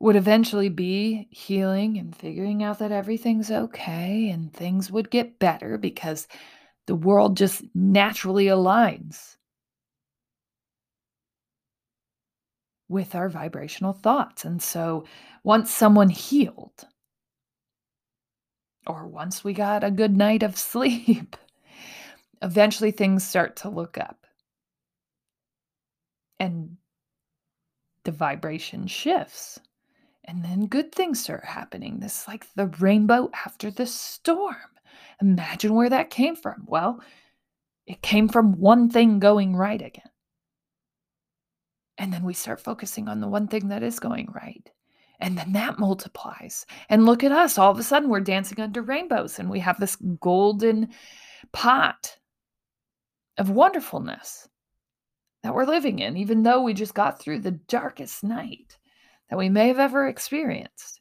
would 0.00 0.16
eventually 0.16 0.68
be 0.68 1.26
healing 1.30 1.98
and 1.98 2.14
figuring 2.14 2.62
out 2.62 2.78
that 2.78 2.92
everything's 2.92 3.50
okay 3.50 4.30
and 4.30 4.52
things 4.52 4.90
would 4.90 5.10
get 5.10 5.38
better 5.38 5.76
because 5.76 6.28
the 6.86 6.94
world 6.94 7.36
just 7.36 7.62
naturally 7.74 8.46
aligns 8.46 9.36
with 12.88 13.14
our 13.14 13.28
vibrational 13.28 13.92
thoughts. 13.92 14.44
And 14.44 14.62
so 14.62 15.04
once 15.44 15.70
someone 15.70 16.08
healed, 16.08 16.86
or 18.86 19.06
once 19.06 19.44
we 19.44 19.52
got 19.52 19.84
a 19.84 19.90
good 19.90 20.16
night 20.16 20.42
of 20.42 20.56
sleep, 20.56 21.36
eventually 22.42 22.90
things 22.90 23.26
start 23.26 23.56
to 23.56 23.68
look 23.68 23.98
up. 23.98 24.26
And 26.40 26.76
the 28.04 28.12
vibration 28.12 28.86
shifts. 28.86 29.60
And 30.28 30.44
then 30.44 30.66
good 30.66 30.94
things 30.94 31.22
start 31.22 31.42
happening. 31.42 32.00
This 32.00 32.20
is 32.20 32.28
like 32.28 32.46
the 32.54 32.66
rainbow 32.66 33.30
after 33.32 33.70
the 33.70 33.86
storm. 33.86 34.56
Imagine 35.22 35.74
where 35.74 35.88
that 35.88 36.10
came 36.10 36.36
from. 36.36 36.64
Well, 36.66 37.00
it 37.86 38.02
came 38.02 38.28
from 38.28 38.60
one 38.60 38.90
thing 38.90 39.20
going 39.20 39.56
right 39.56 39.80
again. 39.80 40.10
And 41.96 42.12
then 42.12 42.24
we 42.24 42.34
start 42.34 42.60
focusing 42.60 43.08
on 43.08 43.22
the 43.22 43.26
one 43.26 43.48
thing 43.48 43.68
that 43.68 43.82
is 43.82 43.98
going 43.98 44.28
right. 44.34 44.70
And 45.18 45.36
then 45.36 45.52
that 45.54 45.78
multiplies. 45.78 46.66
And 46.90 47.06
look 47.06 47.24
at 47.24 47.32
us. 47.32 47.56
All 47.56 47.70
of 47.70 47.78
a 47.78 47.82
sudden, 47.82 48.10
we're 48.10 48.20
dancing 48.20 48.60
under 48.60 48.82
rainbows 48.82 49.38
and 49.38 49.48
we 49.48 49.60
have 49.60 49.80
this 49.80 49.96
golden 50.20 50.90
pot 51.52 52.18
of 53.38 53.48
wonderfulness 53.48 54.46
that 55.42 55.54
we're 55.54 55.64
living 55.64 56.00
in, 56.00 56.18
even 56.18 56.42
though 56.42 56.60
we 56.60 56.74
just 56.74 56.92
got 56.92 57.18
through 57.18 57.38
the 57.38 57.52
darkest 57.52 58.22
night 58.22 58.76
that 59.28 59.38
we 59.38 59.48
may 59.48 59.68
have 59.68 59.78
ever 59.78 60.06
experienced. 60.06 61.00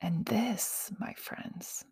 And 0.00 0.24
this, 0.24 0.90
my 0.98 1.14
friends, 1.14 1.84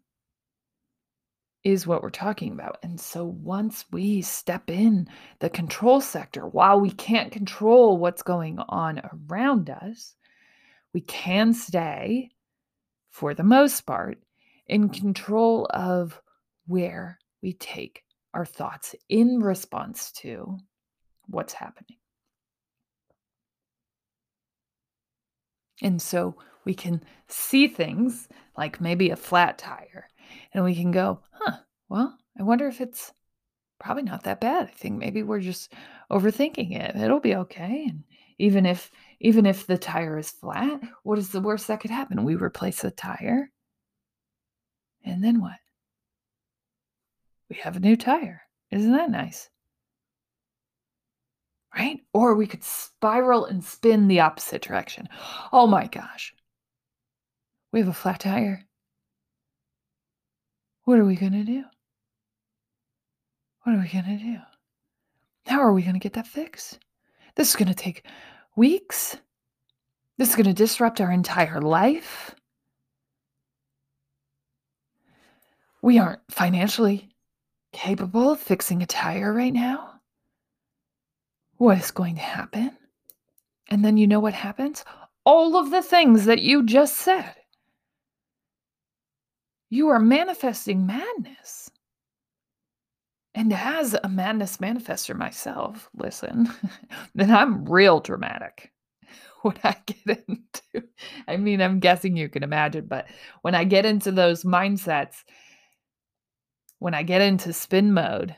is 1.63 1.87
what 1.87 2.03
we're 2.03 2.11
talking 2.11 2.53
about. 2.53 2.79
And 2.83 2.99
so 2.99 3.25
once 3.25 3.85
we 3.93 4.23
step 4.23 4.71
in 4.71 5.09
the 5.41 5.51
control 5.51 6.01
sector, 6.01 6.47
while 6.47 6.81
we 6.81 6.91
can't 6.91 7.31
control 7.31 7.99
what's 7.99 8.23
going 8.23 8.59
on 8.69 9.03
around 9.29 9.69
us, 9.71 10.15
we 10.93 11.03
can 11.03 11.53
stay, 11.53 12.31
for 13.11 13.35
the 13.35 13.45
most 13.45 13.83
part, 13.83 14.19
in 14.67 14.89
control 14.89 15.69
of 15.71 16.21
where 16.67 17.19
we 17.43 17.53
take 17.53 18.03
our 18.33 18.47
thoughts 18.47 18.95
in 19.09 19.41
response 19.41 20.13
to 20.13 20.59
what's 21.27 21.53
happening. 21.53 21.99
And 25.83 26.01
so 26.01 26.37
we 26.65 26.75
can 26.75 27.03
see 27.29 27.69
things 27.69 28.29
like 28.57 28.81
maybe 28.81 29.11
a 29.11 29.17
flat 29.17 29.59
tire 29.59 30.09
and 30.53 30.65
we 30.65 30.75
can 30.75 30.91
go, 30.91 31.21
huh, 31.33 31.59
well, 31.89 32.19
I 32.39 32.43
wonder 32.43 32.69
if 32.69 32.81
it's 32.81 33.13
probably 33.79 34.03
not 34.03 34.25
that 34.25 34.41
bad. 34.41 34.69
I 34.69 34.71
think 34.71 34.99
maybe 34.99 35.23
we're 35.23 35.41
just 35.41 35.73
overthinking 36.11 36.73
it. 36.79 36.97
It'll 36.97 37.21
be 37.21 37.35
okay. 37.35 37.87
And 37.89 38.05
even 38.39 38.67
if 38.67 38.91
even 39.21 39.47
if 39.47 39.67
the 39.67 39.79
tire 39.79 40.19
is 40.19 40.31
flat, 40.31 40.81
what 41.03 41.19
is 41.19 41.31
the 41.31 41.41
worst 41.41 41.67
that 41.69 41.81
could 41.81 41.91
happen? 41.91 42.25
We 42.25 42.37
replace 42.37 42.83
the 42.83 42.91
tire. 42.91 43.51
And 45.05 45.23
then 45.23 45.41
what? 45.41 45.59
We 47.49 47.57
have 47.57 47.77
a 47.77 47.81
new 47.81 47.97
tire. 47.97 48.43
Isn't 48.71 48.93
that 48.93 49.11
nice? 49.11 49.51
Right? 51.77 52.01
Or 52.13 52.35
we 52.35 52.47
could 52.47 52.65
spiral 52.65 53.45
and 53.45 53.63
spin 53.65 54.09
the 54.09 54.21
opposite 54.21 54.63
direction. 54.63 55.09
Oh 55.53 55.67
my 55.67 55.87
gosh. 55.87 56.35
We 57.73 57.79
have 57.79 57.89
a 57.89 57.93
flat 57.93 58.21
tire. 58.21 58.65
What 60.85 60.99
are 60.99 61.05
we 61.05 61.15
going 61.15 61.33
to 61.33 61.45
do? 61.45 61.65
What 63.63 63.77
are 63.77 63.81
we 63.81 63.89
going 63.89 64.19
to 64.19 64.25
do? 64.25 64.39
How 65.47 65.61
are 65.61 65.73
we 65.73 65.83
going 65.83 65.95
to 65.95 66.01
get 66.01 66.15
that 66.15 66.27
fixed? 66.27 66.79
This 67.37 67.51
is 67.51 67.57
going 67.57 67.69
to 67.69 67.75
take 67.75 68.07
weeks. 68.57 69.17
This 70.19 70.31
is 70.31 70.37
going 70.37 70.47
to 70.47 70.53
disrupt 70.53 71.01
our 71.01 71.13
entire 71.13 71.61
life. 71.61 72.35
We 75.83 75.99
aren't 75.99 76.21
financially 76.31 77.11
capable 77.73 78.33
of 78.33 78.41
fixing 78.41 78.83
a 78.83 78.87
tire 78.87 79.33
right 79.33 79.53
now. 79.53 79.90
What 81.61 81.77
is 81.77 81.91
going 81.91 82.15
to 82.15 82.23
happen? 82.23 82.71
And 83.69 83.85
then 83.85 83.99
you 83.99 84.07
know 84.07 84.19
what 84.19 84.33
happens? 84.33 84.83
All 85.27 85.59
of 85.59 85.71
the 85.71 85.83
things 85.83 86.25
that 86.25 86.41
you 86.41 86.65
just 86.65 86.97
said. 86.97 87.35
You 89.69 89.91
are 89.91 89.99
manifesting 89.99 90.87
madness. 90.87 91.71
And 93.35 93.53
as 93.53 93.95
a 94.03 94.09
madness 94.09 94.57
manifester 94.57 95.15
myself, 95.15 95.91
listen, 95.95 96.49
then 97.15 97.31
I'm 97.31 97.67
real 97.67 98.01
dramatic 98.01 98.73
when 99.43 99.57
I 99.63 99.77
get 99.85 100.25
into, 100.27 100.89
I 101.29 101.37
mean, 101.37 101.61
I'm 101.61 101.79
guessing 101.79 102.17
you 102.17 102.31
can 102.31 102.43
imagine, 102.43 102.87
but 102.87 103.07
when 103.43 103.55
I 103.55 103.65
get 103.65 103.85
into 103.85 104.13
those 104.13 104.45
mindsets, 104.45 105.25
when 106.79 106.95
I 106.95 107.03
get 107.03 107.21
into 107.21 107.53
spin 107.53 107.93
mode, 107.93 108.35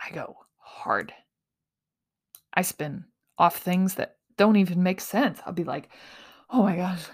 I 0.00 0.14
go 0.14 0.36
hard. 0.78 1.12
I 2.54 2.62
spin 2.62 3.04
off 3.36 3.58
things 3.58 3.94
that 3.94 4.16
don't 4.36 4.56
even 4.56 4.82
make 4.82 5.00
sense. 5.00 5.40
I'll 5.44 5.52
be 5.52 5.64
like, 5.64 5.88
oh 6.50 6.62
my 6.62 6.76
gosh, 6.76 7.04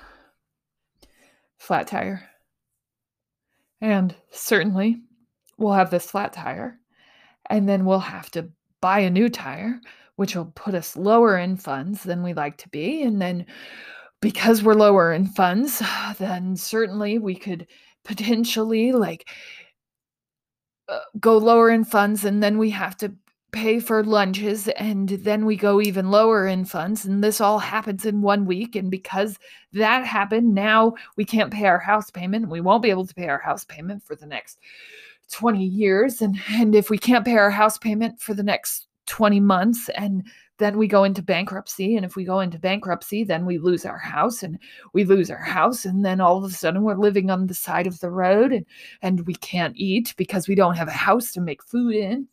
flat 1.58 1.86
tire. 1.86 2.28
And 3.80 4.14
certainly 4.30 5.02
we'll 5.58 5.72
have 5.72 5.90
this 5.90 6.10
flat 6.10 6.32
tire, 6.32 6.78
and 7.50 7.68
then 7.68 7.84
we'll 7.84 7.98
have 7.98 8.30
to 8.32 8.50
buy 8.80 9.00
a 9.00 9.10
new 9.10 9.28
tire, 9.28 9.80
which 10.16 10.36
will 10.36 10.52
put 10.54 10.74
us 10.74 10.96
lower 10.96 11.38
in 11.38 11.56
funds 11.56 12.02
than 12.02 12.22
we 12.22 12.34
like 12.34 12.56
to 12.58 12.68
be. 12.68 13.02
And 13.02 13.20
then 13.20 13.46
because 14.20 14.62
we're 14.62 14.74
lower 14.74 15.12
in 15.12 15.26
funds, 15.26 15.82
then 16.18 16.56
certainly 16.56 17.18
we 17.18 17.34
could 17.34 17.66
potentially 18.04 18.92
like 18.92 19.28
uh, 20.88 21.00
go 21.18 21.38
lower 21.38 21.70
in 21.70 21.84
funds 21.84 22.24
and 22.24 22.42
then 22.42 22.58
we 22.58 22.70
have 22.70 22.96
to 22.98 23.12
pay 23.54 23.78
for 23.78 24.02
lunches 24.02 24.66
and 24.68 25.10
then 25.10 25.46
we 25.46 25.54
go 25.54 25.80
even 25.80 26.10
lower 26.10 26.44
in 26.44 26.64
funds 26.64 27.04
and 27.04 27.22
this 27.22 27.40
all 27.40 27.60
happens 27.60 28.04
in 28.04 28.20
one 28.20 28.46
week 28.46 28.74
and 28.74 28.90
because 28.90 29.38
that 29.72 30.04
happened 30.04 30.52
now 30.52 30.92
we 31.16 31.24
can't 31.24 31.52
pay 31.52 31.66
our 31.66 31.78
house 31.78 32.10
payment 32.10 32.48
we 32.48 32.60
won't 32.60 32.82
be 32.82 32.90
able 32.90 33.06
to 33.06 33.14
pay 33.14 33.28
our 33.28 33.38
house 33.38 33.64
payment 33.64 34.02
for 34.02 34.16
the 34.16 34.26
next 34.26 34.58
20 35.30 35.64
years 35.64 36.20
and 36.20 36.36
and 36.50 36.74
if 36.74 36.90
we 36.90 36.98
can't 36.98 37.24
pay 37.24 37.36
our 37.36 37.50
house 37.50 37.78
payment 37.78 38.20
for 38.20 38.34
the 38.34 38.42
next 38.42 38.88
20 39.06 39.38
months 39.38 39.88
and 39.90 40.26
then 40.58 40.76
we 40.76 40.88
go 40.88 41.04
into 41.04 41.22
bankruptcy 41.22 41.94
and 41.94 42.04
if 42.04 42.16
we 42.16 42.24
go 42.24 42.40
into 42.40 42.58
bankruptcy 42.58 43.22
then 43.22 43.46
we 43.46 43.56
lose 43.58 43.86
our 43.86 43.98
house 43.98 44.42
and 44.42 44.58
we 44.94 45.04
lose 45.04 45.30
our 45.30 45.42
house 45.42 45.84
and 45.84 46.04
then 46.04 46.20
all 46.20 46.38
of 46.38 46.50
a 46.50 46.54
sudden 46.54 46.82
we're 46.82 46.96
living 46.96 47.30
on 47.30 47.46
the 47.46 47.54
side 47.54 47.86
of 47.86 48.00
the 48.00 48.10
road 48.10 48.52
and 48.52 48.66
and 49.02 49.26
we 49.28 49.34
can't 49.36 49.76
eat 49.76 50.12
because 50.16 50.48
we 50.48 50.56
don't 50.56 50.76
have 50.76 50.88
a 50.88 50.92
house 50.92 51.30
to 51.30 51.40
make 51.40 51.62
food 51.62 51.94
in 51.94 52.26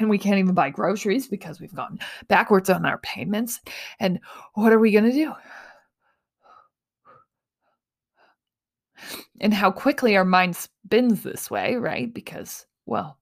and 0.00 0.08
we 0.08 0.18
can't 0.18 0.38
even 0.38 0.54
buy 0.54 0.70
groceries 0.70 1.28
because 1.28 1.60
we've 1.60 1.74
gone 1.74 1.98
backwards 2.28 2.70
on 2.70 2.86
our 2.86 2.98
payments. 2.98 3.60
And 4.00 4.18
what 4.54 4.72
are 4.72 4.78
we 4.78 4.90
going 4.90 5.04
to 5.04 5.12
do? 5.12 5.32
And 9.40 9.54
how 9.54 9.70
quickly 9.70 10.16
our 10.16 10.24
mind 10.24 10.56
spins 10.56 11.22
this 11.22 11.50
way, 11.50 11.76
right? 11.76 12.12
Because, 12.12 12.66
well, 12.86 13.18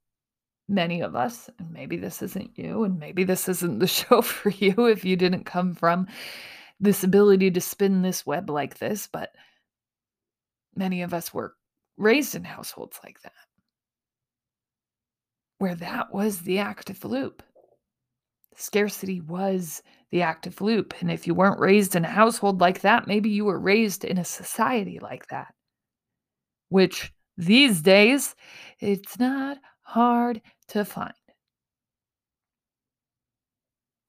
many 0.68 1.00
of 1.00 1.14
us, 1.14 1.50
and 1.58 1.70
maybe 1.72 1.96
this 1.96 2.22
isn't 2.22 2.56
you, 2.56 2.84
and 2.84 2.98
maybe 2.98 3.24
this 3.24 3.48
isn't 3.48 3.78
the 3.78 3.86
show 3.88 4.22
for 4.22 4.50
you 4.50 4.86
if 4.86 5.04
you 5.04 5.16
didn't 5.16 5.44
come 5.44 5.74
from 5.74 6.06
this 6.80 7.02
ability 7.02 7.50
to 7.50 7.60
spin 7.60 8.02
this 8.02 8.24
web 8.24 8.50
like 8.50 8.78
this, 8.78 9.08
but 9.12 9.32
many 10.76 11.02
of 11.02 11.12
us 11.12 11.34
were 11.34 11.54
raised 11.96 12.36
in 12.36 12.44
households 12.44 13.00
like 13.02 13.20
that 13.22 13.32
where 15.58 15.74
that 15.76 16.12
was 16.12 16.40
the 16.40 16.58
active 16.58 17.04
loop. 17.04 17.42
Scarcity 18.56 19.20
was 19.20 19.82
the 20.10 20.22
active 20.22 20.60
loop. 20.60 20.94
And 21.00 21.10
if 21.10 21.26
you 21.26 21.34
weren't 21.34 21.60
raised 21.60 21.94
in 21.94 22.04
a 22.04 22.08
household 22.08 22.60
like 22.60 22.80
that, 22.80 23.06
maybe 23.06 23.30
you 23.30 23.44
were 23.44 23.58
raised 23.58 24.04
in 24.04 24.18
a 24.18 24.24
society 24.24 24.98
like 25.00 25.28
that, 25.28 25.54
which 26.68 27.12
these 27.36 27.80
days, 27.82 28.34
it's 28.80 29.18
not 29.18 29.58
hard 29.82 30.40
to 30.68 30.84
find. 30.84 31.12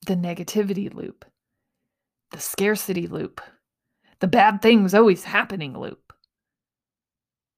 The 0.07 0.15
negativity 0.15 0.91
loop, 0.91 1.25
the 2.31 2.39
scarcity 2.39 3.07
loop, 3.07 3.41
the 4.19 4.27
bad 4.27 4.61
things 4.61 4.95
always 4.95 5.23
happening 5.23 5.77
loop. 5.77 6.11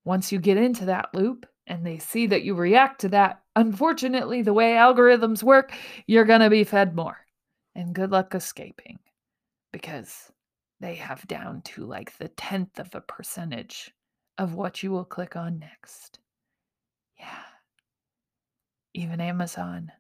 Once 0.04 0.32
you 0.32 0.40
get 0.40 0.58
into 0.58 0.86
that 0.86 1.14
loop 1.14 1.46
and 1.68 1.86
they 1.86 2.00
see 2.00 2.28
that 2.28 2.44
you 2.44 2.54
react 2.54 3.02
to 3.02 3.10
that 3.10 3.41
unfortunately, 3.56 4.42
the 4.42 4.54
way 4.54 4.74
algorithms 4.74 5.44
work, 5.44 5.74
you're 6.08 6.26
going 6.26 6.42
to 6.42 6.50
be 6.50 6.64
fed 6.64 6.96
more. 6.96 7.18
And 7.76 7.96
good 7.96 8.12
luck 8.12 8.36
escaping 8.36 9.00
because 9.72 10.32
they 10.82 10.96
have 10.96 11.26
down 11.28 11.62
to 11.62 11.86
like 11.86 12.18
the 12.18 12.28
tenth 12.30 12.80
of 12.80 12.94
a 12.94 13.02
percentage 13.02 13.92
of 14.38 14.56
what 14.56 14.84
you 14.84 14.92
will 14.92 15.06
click 15.06 15.36
on 15.36 15.60
next. 15.60 16.20
Yeah. 17.20 17.44
Even 18.94 19.22
Amazon. 19.22 19.92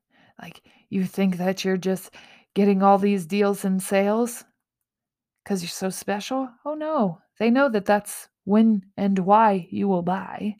Like, 0.41 0.61
you 0.89 1.05
think 1.05 1.37
that 1.37 1.63
you're 1.63 1.77
just 1.77 2.13
getting 2.55 2.83
all 2.83 2.97
these 2.97 3.25
deals 3.25 3.63
and 3.63 3.81
sales 3.81 4.43
because 5.43 5.61
you're 5.61 5.69
so 5.69 5.89
special? 5.89 6.49
Oh 6.65 6.73
no. 6.73 7.19
They 7.39 7.49
know 7.49 7.69
that 7.69 7.85
that's 7.85 8.27
when 8.43 8.83
and 8.97 9.17
why 9.19 9.67
you 9.69 9.87
will 9.87 10.01
buy. 10.01 10.55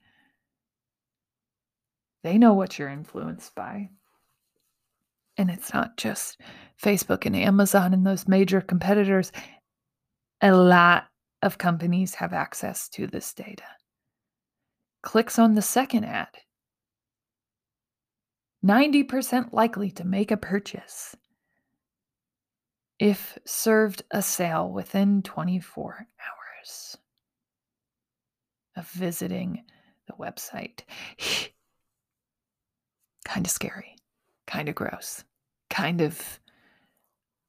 They 2.24 2.38
know 2.38 2.54
what 2.54 2.78
you're 2.78 2.90
influenced 2.90 3.56
by. 3.56 3.90
And 5.38 5.50
it's 5.50 5.74
not 5.74 5.98
just 5.98 6.40
Facebook 6.82 7.26
and 7.26 7.36
Amazon 7.36 7.94
and 7.94 8.06
those 8.06 8.28
major 8.28 8.62
competitors. 8.62 9.32
A 10.42 10.52
lot 10.52 11.08
of 11.42 11.58
companies 11.58 12.16
have 12.16 12.34
access 12.34 12.90
to 12.90 13.08
this 13.08 13.34
data. 13.34 13.64
Clicks 15.02 15.40
on 15.40 15.56
the 15.56 15.62
second 15.62 16.06
ad. 16.06 16.28
90% 18.64 19.54
likely 19.54 19.90
to 19.90 20.06
make 20.06 20.30
a 20.30 20.38
purchase 20.38 21.16
if 23.00 23.40
served 23.46 24.04
a 24.12 24.22
sale 24.22 24.72
within 24.72 25.24
24 25.24 26.08
hours 26.20 26.98
of 28.76 28.88
visiting 28.90 29.64
the 30.08 30.14
website 30.14 30.82
kind 33.32 33.46
of 33.46 33.52
scary, 33.52 33.96
kind 34.46 34.68
of 34.68 34.76
gross, 34.76 35.24
kind 35.70 36.02
of 36.02 36.38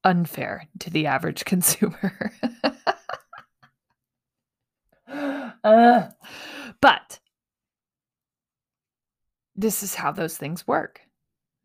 unfair 0.05 0.65
to 0.79 0.89
the 0.89 1.07
average 1.07 1.43
consumer. 1.53 2.31
uh, 5.11 6.07
but 6.81 7.19
this 9.57 9.83
is 9.83 9.93
how 9.93 10.13
those 10.13 10.37
things 10.37 10.65
work. 10.65 11.01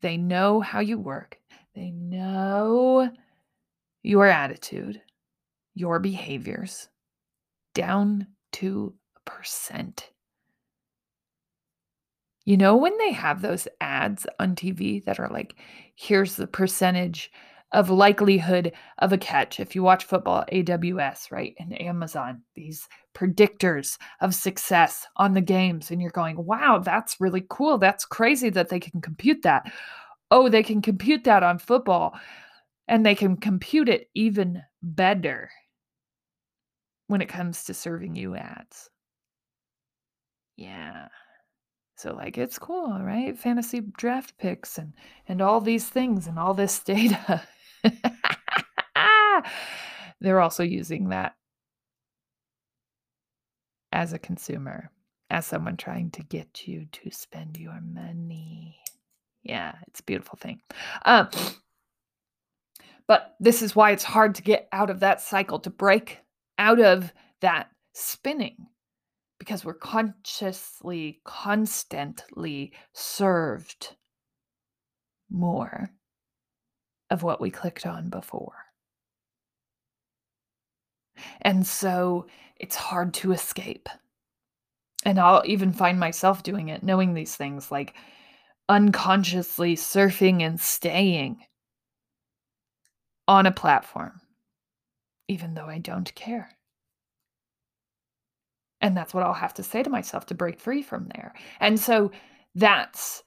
They 0.01 0.17
know 0.17 0.61
how 0.61 0.81
you 0.81 0.99
work, 0.99 1.39
they 1.77 1.93
know 1.93 3.13
your 4.03 4.27
attitude, 4.27 5.01
your 5.77 6.01
behaviors 6.01 6.89
down 7.73 8.27
to 8.55 8.95
a 9.17 9.31
percent. 9.31 10.11
You 12.49 12.57
know, 12.57 12.75
when 12.77 12.97
they 12.97 13.13
have 13.13 13.43
those 13.43 13.69
ads 13.83 14.27
on 14.41 14.55
TV 14.55 15.05
that 15.05 15.21
are 15.21 15.29
like, 15.29 15.57
here's 15.97 16.37
the 16.37 16.47
percentage 16.47 17.31
of 17.73 17.91
likelihood 17.91 18.73
of 19.01 19.13
a 19.13 19.19
catch. 19.19 19.61
If 19.61 19.75
you 19.75 19.83
watch 19.83 20.07
football, 20.07 20.47
AWS, 20.51 21.31
right, 21.31 21.55
and 21.59 21.79
Amazon, 21.79 22.41
these 22.55 22.89
predictors 23.15 23.99
of 24.23 24.35
success 24.35 25.07
on 25.19 25.35
the 25.35 25.43
games, 25.43 25.91
and 25.91 26.01
you're 26.01 26.11
going, 26.11 26.43
wow, 26.43 26.79
that's 26.83 27.21
really 27.21 27.45
cool. 27.51 27.77
That's 27.77 28.07
crazy 28.07 28.49
that 28.49 28.71
they 28.71 28.81
can 28.81 29.03
compute 29.03 29.43
that. 29.43 29.71
Oh, 30.31 30.49
they 30.49 30.63
can 30.63 30.81
compute 30.81 31.25
that 31.25 31.43
on 31.43 31.59
football, 31.59 32.19
and 32.89 33.05
they 33.05 33.15
can 33.15 33.37
compute 33.37 33.91
it 33.91 34.09
even 34.15 34.63
better 34.83 35.51
when 37.09 37.21
it 37.21 37.29
comes 37.29 37.65
to 37.65 37.75
serving 37.75 38.17
you 38.17 38.37
ads. 38.37 38.89
Yeah. 40.57 41.09
So 41.99 42.15
like 42.15 42.39
it's 42.39 42.61
cool, 42.61 42.97
right? 43.01 43.37
Fantasy 43.37 43.81
draft 43.81 44.39
picks 44.39 44.79
and 44.79 44.93
and 45.27 45.43
all 45.43 45.61
these 45.61 45.89
things 45.89 46.29
and 46.29 46.39
all 46.39 46.55
this 46.55 46.79
data. 46.85 47.43
They're 50.21 50.41
also 50.41 50.63
using 50.63 51.09
that 51.09 51.35
as 53.91 54.13
a 54.13 54.19
consumer, 54.19 54.93
as 55.29 55.45
someone 55.47 55.77
trying 55.77 56.13
to 56.13 56.23
get 56.23 56.69
you 56.69 56.87
to 56.93 57.11
spend 57.11 57.57
your 57.57 57.81
money. 57.81 58.79
Yeah, 59.43 59.75
it's 59.89 59.99
a 59.99 60.05
beautiful 60.05 60.39
thing. 60.41 60.61
Um, 61.05 61.31
but 63.09 63.35
this 63.41 63.61
is 63.61 63.75
why 63.75 63.91
it's 63.91 64.05
hard 64.05 64.37
to 64.37 64.43
get 64.43 64.69
out 64.71 64.91
of 64.91 65.01
that 65.01 65.21
cycle, 65.21 65.59
to 65.61 65.71
break 65.71 66.21
out 66.59 66.79
of 66.79 67.13
that 67.41 67.71
spinning 67.93 68.69
because 69.39 69.65
we're 69.65 69.75
consciously, 69.75 71.21
constantly 71.25 72.73
served 72.93 73.97
more 75.31 75.91
of 77.11 77.23
what 77.23 77.41
we 77.41 77.51
clicked 77.51 77.87
on 77.87 78.09
before. 78.11 78.57
And 81.43 81.67
so 81.67 82.27
it's 82.57 82.77
hard 82.77 83.15
to 83.15 83.33
escape. 83.33 83.89
And 85.05 85.19
I'll 85.19 85.43
even 85.47 85.73
find 85.73 85.99
myself 85.99 86.43
doing 86.43 86.69
it, 86.69 86.83
knowing 86.83 87.15
these 87.15 87.37
things 87.37 87.71
like 87.71 87.95
unconsciously 88.69 89.77
surfing 89.77 90.43
and 90.43 90.61
staying 90.61 91.39
on 93.27 93.47
a 93.47 93.53
platform, 93.53 94.21
even 95.29 95.55
though 95.55 95.67
I 95.67 95.79
don't 95.79 96.13
care. 96.15 96.58
And 98.81 98.97
that's 98.97 99.13
what 99.13 99.25
I'll 99.25 99.35
have 99.35 99.55
to 99.55 99.63
say 99.63 99.83
to 99.83 99.91
myself 99.91 100.27
to 100.27 100.35
break 100.35 100.61
free 100.61 100.83
from 100.83 101.09
there. 101.15 101.35
And 101.61 101.79
so 101.79 102.13
that's 102.55 103.23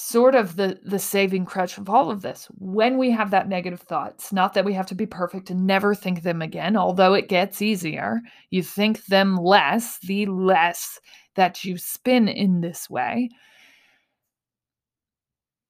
sort 0.00 0.34
of 0.34 0.56
the 0.56 0.80
the 0.82 0.98
saving 0.98 1.44
crutch 1.44 1.76
of 1.76 1.90
all 1.90 2.10
of 2.10 2.22
this. 2.22 2.48
When 2.58 2.96
we 2.96 3.10
have 3.10 3.30
that 3.32 3.48
negative 3.48 3.80
thoughts, 3.80 4.32
not 4.32 4.54
that 4.54 4.64
we 4.64 4.72
have 4.74 4.86
to 4.86 4.94
be 4.94 5.06
perfect 5.06 5.50
and 5.50 5.66
never 5.66 5.94
think 5.94 6.22
them 6.22 6.40
again, 6.42 6.76
although 6.76 7.14
it 7.14 7.28
gets 7.28 7.60
easier. 7.60 8.20
You 8.50 8.62
think 8.62 9.04
them 9.06 9.36
less, 9.36 9.98
the 9.98 10.26
less 10.26 10.98
that 11.36 11.64
you 11.64 11.76
spin 11.78 12.28
in 12.28 12.60
this 12.60 12.88
way. 12.88 13.28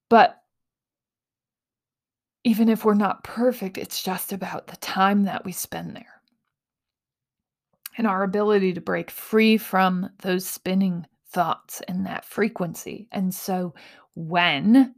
But 0.08 0.36
even 2.44 2.68
if 2.68 2.84
we're 2.84 2.94
not 2.94 3.24
perfect, 3.24 3.78
it's 3.78 4.02
just 4.02 4.32
about 4.32 4.66
the 4.66 4.76
time 4.76 5.24
that 5.24 5.44
we 5.44 5.52
spend 5.52 5.94
there 5.96 6.19
and 7.98 8.07
our 8.07 8.22
ability 8.22 8.72
to 8.74 8.81
break 8.81 9.11
free 9.11 9.57
from 9.57 10.11
those 10.22 10.46
spinning 10.46 11.07
thoughts 11.29 11.81
and 11.88 12.07
that 12.07 12.24
frequency. 12.24 13.09
And 13.12 13.35
so 13.35 13.74
when 14.14 14.94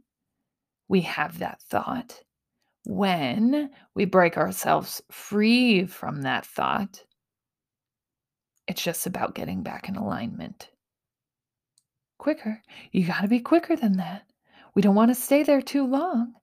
we 0.87 1.01
have 1.01 1.39
that 1.39 1.61
thought, 1.61 2.21
when 2.85 3.69
we 3.95 4.05
break 4.05 4.37
ourselves 4.37 5.01
free 5.11 5.85
from 5.85 6.23
that 6.23 6.45
thought, 6.45 7.03
it's 8.67 8.83
just 8.83 9.05
about 9.05 9.35
getting 9.35 9.63
back 9.63 9.89
in 9.89 9.95
alignment. 9.95 10.69
Quicker. 12.17 12.61
You 12.91 13.05
got 13.05 13.21
to 13.21 13.27
be 13.27 13.39
quicker 13.39 13.75
than 13.75 13.97
that. 13.97 14.23
We 14.75 14.81
don't 14.81 14.95
want 14.95 15.09
to 15.09 15.15
stay 15.15 15.43
there 15.43 15.61
too 15.61 15.85
long. 15.85 16.33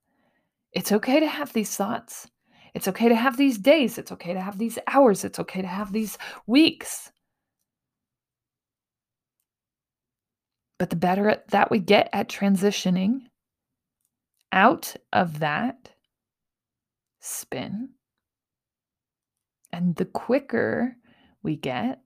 It's 0.73 0.93
okay 0.93 1.21
to 1.21 1.27
have 1.27 1.53
these 1.53 1.75
thoughts. 1.75 2.29
It's 2.75 2.89
okay 2.89 3.09
to 3.09 3.15
have 3.15 3.37
these 3.37 3.59
days. 3.59 3.99
It's 3.99 4.13
okay 4.13 4.33
to 4.33 4.41
have 4.41 4.59
these 4.59 4.79
hours. 4.87 5.25
It's 5.25 5.39
okay 5.39 5.63
to 5.63 5.69
have 5.69 5.93
these 5.93 6.19
weeks. 6.47 7.11
But 10.79 10.91
the 10.91 10.97
better 10.97 11.43
that 11.49 11.71
we 11.71 11.79
get 11.79 12.09
at 12.13 12.29
transitioning 12.29 13.21
out 14.53 14.97
of 15.13 15.41
that 15.41 15.91
spin, 17.21 17.91
and 19.73 19.95
the 19.97 20.07
quicker 20.07 20.97
we 21.43 21.57
get, 21.57 22.01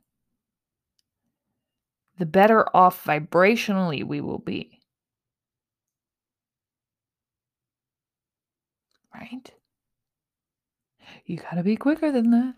the 2.19 2.27
better 2.27 2.69
off 2.77 3.05
vibrationally 3.05 4.05
we 4.05 4.21
will 4.21 4.39
be. 4.39 4.81
Right? 9.15 9.54
You 11.25 11.39
got 11.39 11.55
to 11.55 11.63
be 11.63 11.77
quicker 11.77 12.13
than 12.13 12.31
that. 12.31 12.55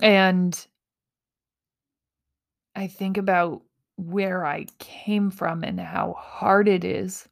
And 0.00 0.66
I 2.74 2.86
think 2.86 3.16
about 3.16 3.62
where 3.96 4.46
I 4.46 4.66
came 4.78 5.30
from 5.30 5.64
and 5.64 5.80
how 5.80 6.14
hard 6.16 6.68
it 6.68 6.84
is 6.84 7.28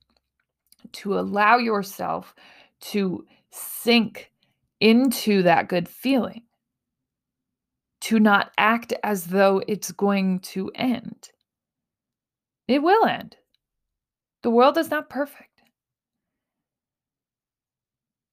to 0.93 1.19
allow 1.19 1.57
yourself 1.59 2.35
to 2.81 3.25
sink 3.51 4.33
into 4.81 5.43
that 5.43 5.69
good 5.69 5.89
feeling, 5.89 6.43
to 8.01 8.19
not 8.19 8.51
act 8.59 8.93
as 9.03 9.27
though 9.27 9.63
it's 9.67 9.93
going 9.93 10.41
to 10.41 10.71
end. 10.75 11.31
It 12.69 12.83
will 12.83 13.07
end. 13.07 13.37
The 14.43 14.51
world 14.51 14.77
is 14.77 14.91
not 14.91 15.09
perfect. 15.09 15.56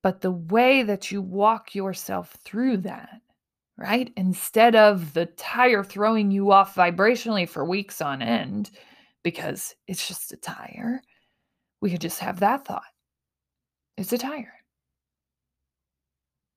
But 0.03 0.21
the 0.21 0.31
way 0.31 0.83
that 0.83 1.11
you 1.11 1.21
walk 1.21 1.73
yourself 1.73 2.37
through 2.43 2.77
that, 2.77 3.21
right? 3.77 4.11
Instead 4.17 4.75
of 4.75 5.13
the 5.13 5.25
tire 5.25 5.83
throwing 5.83 6.29
you 6.29 6.51
off 6.51 6.75
vibrationally 6.75 7.47
for 7.47 7.65
weeks 7.65 8.01
on 8.01 8.21
end, 8.21 8.69
because 9.23 9.73
it's 9.87 10.05
just 10.07 10.33
a 10.33 10.37
tire, 10.37 11.01
we 11.81 11.89
could 11.89 12.01
just 12.01 12.19
have 12.19 12.41
that 12.41 12.65
thought. 12.65 12.83
It's 13.97 14.11
a 14.11 14.17
tire. 14.17 14.53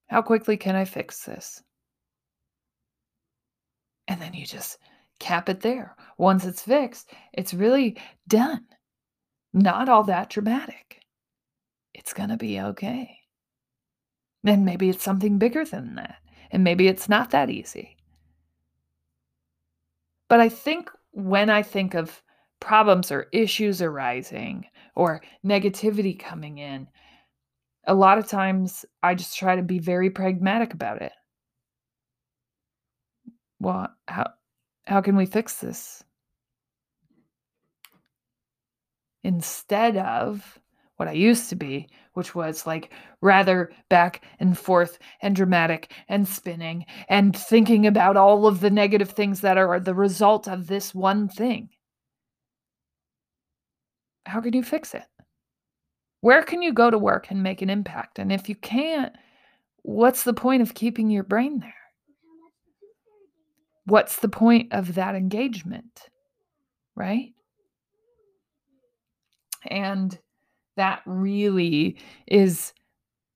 How 0.09 0.23
quickly 0.23 0.57
can 0.57 0.75
I 0.75 0.85
fix 0.85 1.25
this? 1.25 1.63
And 4.09 4.21
then 4.21 4.35
you 4.35 4.45
just 4.45 4.79
cap 5.19 5.49
it 5.49 5.61
there. 5.61 5.97
Once 6.19 6.45
it's 6.45 6.63
fixed, 6.63 7.11
it's 7.33 7.55
really 7.55 7.97
done. 8.29 8.65
Not 9.53 9.89
all 9.89 10.05
that 10.05 10.31
dramatic. 10.31 11.01
It's 11.95 12.13
going 12.13 12.29
to 12.29 12.37
be 12.37 12.61
okay. 12.61 13.19
And 14.47 14.65
maybe 14.65 14.89
it's 14.89 15.03
something 15.03 15.39
bigger 15.39 15.65
than 15.65 15.97
that. 15.97 16.19
And 16.53 16.63
maybe 16.63 16.87
it's 16.87 17.09
not 17.09 17.31
that 17.31 17.51
easy. 17.51 17.97
But 20.29 20.41
I 20.41 20.49
think 20.49 20.91
when 21.11 21.51
I 21.51 21.63
think 21.63 21.95
of 21.95 22.23
problems 22.61 23.11
or 23.11 23.27
issues 23.33 23.83
arising 23.83 24.67
or 24.95 25.21
negativity 25.45 26.19
coming 26.19 26.59
in, 26.59 26.87
a 27.87 27.95
lot 27.95 28.19
of 28.19 28.29
times 28.29 28.85
I 29.03 29.15
just 29.15 29.37
try 29.37 29.57
to 29.57 29.63
be 29.63 29.79
very 29.79 30.11
pragmatic 30.11 30.75
about 30.75 31.03
it. 31.03 31.13
Well, 33.59 33.89
how 34.07 34.31
how 34.87 35.01
can 35.01 35.17
we 35.17 35.27
fix 35.27 35.61
this? 35.61 36.05
Instead 39.25 39.97
of 39.97 40.61
what 40.97 41.09
I 41.09 41.13
used 41.13 41.49
to 41.51 41.57
be, 41.57 41.89
which 42.17 42.35
was 42.35 42.67
like 42.67 42.91
rather 43.21 43.71
back 43.91 44.25
and 44.41 44.59
forth 44.59 44.99
and 45.21 45.37
dramatic 45.37 45.93
and 46.09 46.27
spinning 46.27 46.87
and 47.11 47.37
thinking 47.37 47.87
about 47.87 48.17
all 48.17 48.47
of 48.47 48.61
the 48.61 48.71
negative 48.71 49.11
things 49.11 49.43
that 49.43 49.59
are 49.59 49.79
the 49.79 49.95
result 49.95 50.49
of 50.49 50.67
this 50.67 50.95
one 50.95 51.29
thing. 51.29 51.69
How 54.25 54.41
can 54.41 54.55
you 54.55 54.63
fix 54.63 54.95
it? 54.95 55.05
Where 56.23 56.43
can 56.43 56.63
you 56.63 56.73
go 56.73 56.91
to 56.91 56.99
work 56.99 57.31
and 57.31 57.43
make 57.43 57.61
an 57.61 57.69
impact? 57.69 58.19
And 58.19 58.33
if 58.33 58.49
you 58.49 58.57
can't, 58.57 59.15
what's 59.83 60.25
the 60.25 60.33
point 60.33 60.63
of 60.63 60.75
keeping 60.75 61.11
your 61.11 61.23
brain 61.23 61.61
there? 61.61 61.75
What's 63.85 64.21
the 64.21 64.31
point 64.31 64.73
of 64.73 64.95
that 64.95 65.15
engagement? 65.15 66.09
Right? 66.95 67.35
And 69.67 70.19
that 70.77 71.03
really 71.07 71.97
is 72.27 72.73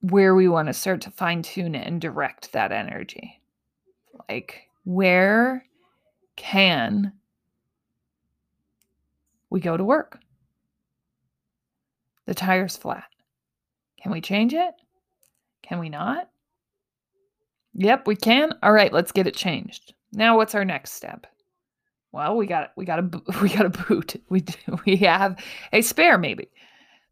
where 0.01 0.35
we 0.35 0.49
want 0.49 0.69
to 0.69 0.73
start 0.73 1.01
to 1.03 1.11
fine 1.11 1.43
tune 1.43 1.75
it 1.75 1.87
and 1.87 2.01
direct 2.01 2.53
that 2.53 2.73
energy. 2.73 3.41
Like, 4.29 4.69
where 4.85 5.65
can 6.37 7.13
we 9.51 9.61
go 9.61 9.77
to 9.77 9.85
work? 9.85 10.19
The 12.27 12.35
tire's 12.35 12.77
flat. 12.77 13.05
Can 14.03 14.13
we 14.13 14.21
change 14.21 14.55
it? 14.55 14.75
Can 15.63 15.79
we 15.79 15.89
not? 15.89 16.31
Yep, 17.75 18.07
we 18.07 18.17
can. 18.17 18.55
All 18.63 18.73
right, 18.73 18.93
let's 18.93 19.13
get 19.13 19.27
it 19.27 19.35
changed. 19.35 19.95
Now 20.13 20.37
what's 20.37 20.55
our 20.55 20.65
next 20.65 20.93
step? 20.93 21.27
Well, 22.13 22.37
we 22.37 22.47
got 22.47 22.73
we 22.77 22.85
got 22.85 22.99
a 22.99 23.03
we 23.43 23.49
got 23.49 23.67
a 23.67 23.71
boot. 23.71 24.21
We 24.29 24.45
we 24.85 24.97
have 24.97 25.43
a 25.73 25.83
spare 25.83 26.19
maybe. 26.19 26.49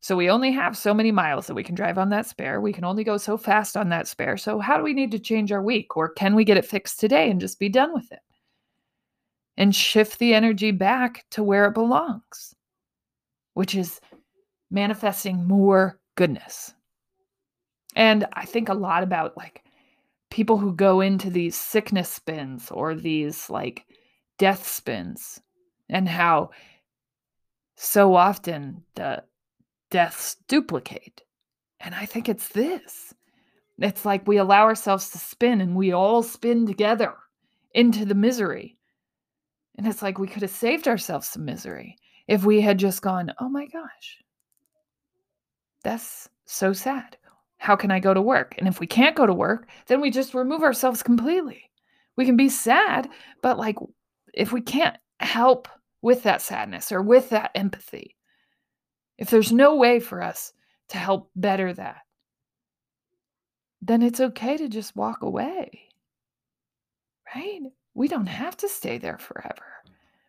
So 0.00 0.16
we 0.16 0.30
only 0.30 0.52
have 0.52 0.76
so 0.76 0.94
many 0.94 1.10
miles 1.10 1.46
that 1.46 1.54
we 1.54 1.64
can 1.64 1.74
drive 1.74 1.98
on 1.98 2.10
that 2.10 2.26
spare. 2.26 2.60
We 2.60 2.72
can 2.72 2.84
only 2.84 3.02
go 3.02 3.16
so 3.16 3.36
fast 3.36 3.76
on 3.76 3.88
that 3.88 4.06
spare. 4.06 4.36
So 4.36 4.60
how 4.60 4.76
do 4.76 4.84
we 4.84 4.94
need 4.94 5.10
to 5.10 5.18
change 5.18 5.50
our 5.50 5.62
week 5.62 5.96
or 5.96 6.08
can 6.08 6.34
we 6.34 6.44
get 6.44 6.56
it 6.56 6.64
fixed 6.64 7.00
today 7.00 7.30
and 7.30 7.40
just 7.40 7.58
be 7.58 7.68
done 7.68 7.92
with 7.92 8.10
it? 8.12 8.20
And 9.56 9.74
shift 9.74 10.20
the 10.20 10.34
energy 10.34 10.70
back 10.70 11.24
to 11.30 11.42
where 11.42 11.66
it 11.66 11.74
belongs, 11.74 12.54
which 13.54 13.74
is 13.74 14.00
manifesting 14.70 15.48
more 15.48 15.98
goodness. 16.14 16.74
And 17.96 18.26
I 18.34 18.44
think 18.44 18.68
a 18.68 18.74
lot 18.74 19.02
about 19.02 19.36
like 19.36 19.64
people 20.30 20.58
who 20.58 20.72
go 20.72 21.00
into 21.00 21.30
these 21.30 21.56
sickness 21.56 22.08
spins 22.08 22.70
or 22.70 22.94
these 22.94 23.50
like 23.50 23.84
death 24.38 24.68
spins 24.68 25.40
and 25.88 26.08
how 26.08 26.50
so 27.76 28.14
often 28.14 28.84
the 28.94 29.24
deaths 29.90 30.36
duplicate. 30.48 31.22
And 31.80 31.94
I 31.94 32.06
think 32.06 32.28
it's 32.28 32.48
this. 32.48 33.14
It's 33.78 34.04
like 34.04 34.26
we 34.26 34.38
allow 34.38 34.64
ourselves 34.64 35.10
to 35.10 35.18
spin 35.18 35.60
and 35.60 35.76
we 35.76 35.92
all 35.92 36.22
spin 36.22 36.66
together 36.66 37.14
into 37.72 38.04
the 38.04 38.14
misery. 38.14 38.76
And 39.76 39.86
it's 39.86 40.02
like 40.02 40.18
we 40.18 40.26
could 40.26 40.42
have 40.42 40.50
saved 40.50 40.88
ourselves 40.88 41.28
some 41.28 41.44
misery 41.44 41.96
if 42.26 42.44
we 42.44 42.60
had 42.60 42.78
just 42.78 43.02
gone, 43.02 43.32
oh 43.38 43.48
my 43.48 43.66
gosh, 43.66 44.18
that's 45.84 46.28
so 46.44 46.72
sad. 46.72 47.16
How 47.58 47.76
can 47.76 47.90
I 47.90 48.00
go 48.00 48.12
to 48.12 48.20
work? 48.20 48.54
And 48.58 48.66
if 48.66 48.80
we 48.80 48.86
can't 48.86 49.16
go 49.16 49.26
to 49.26 49.34
work, 49.34 49.68
then 49.86 50.00
we 50.00 50.10
just 50.10 50.34
remove 50.34 50.62
ourselves 50.62 51.02
completely. 51.02 51.70
We 52.16 52.24
can 52.24 52.36
be 52.36 52.48
sad, 52.48 53.08
but 53.42 53.58
like 53.58 53.76
if 54.34 54.52
we 54.52 54.60
can't 54.60 54.96
help 55.20 55.68
with 56.02 56.24
that 56.24 56.42
sadness 56.42 56.90
or 56.90 57.02
with 57.02 57.30
that 57.30 57.52
empathy, 57.54 58.16
if 59.18 59.30
there's 59.30 59.52
no 59.52 59.76
way 59.76 60.00
for 60.00 60.22
us 60.22 60.52
to 60.88 60.98
help 60.98 61.30
better 61.36 61.72
that, 61.74 62.02
then 63.82 64.02
it's 64.02 64.20
okay 64.20 64.56
to 64.56 64.68
just 64.68 64.96
walk 64.96 65.22
away. 65.22 65.88
Right? 67.34 67.60
We 67.94 68.08
don't 68.08 68.26
have 68.26 68.56
to 68.58 68.68
stay 68.68 68.98
there 68.98 69.18
forever. 69.18 69.64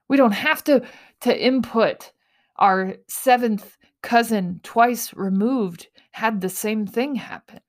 We 0.08 0.17
don't 0.17 0.32
have 0.32 0.63
to 0.65 0.84
to 1.21 1.45
input 1.45 2.12
our 2.58 2.95
seventh 3.08 3.78
cousin 4.02 4.60
twice 4.63 5.13
removed 5.13 5.88
had 6.12 6.41
the 6.41 6.49
same 6.49 6.86
thing 6.86 7.15
happen. 7.15 7.62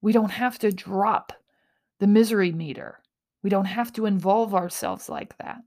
We 0.00 0.12
don't 0.12 0.30
have 0.30 0.58
to 0.60 0.72
drop 0.72 1.32
the 2.00 2.06
misery 2.06 2.50
meter. 2.50 3.00
We 3.42 3.50
don't 3.50 3.66
have 3.66 3.92
to 3.92 4.06
involve 4.06 4.54
ourselves 4.54 5.08
like 5.08 5.36
that. 5.38 5.58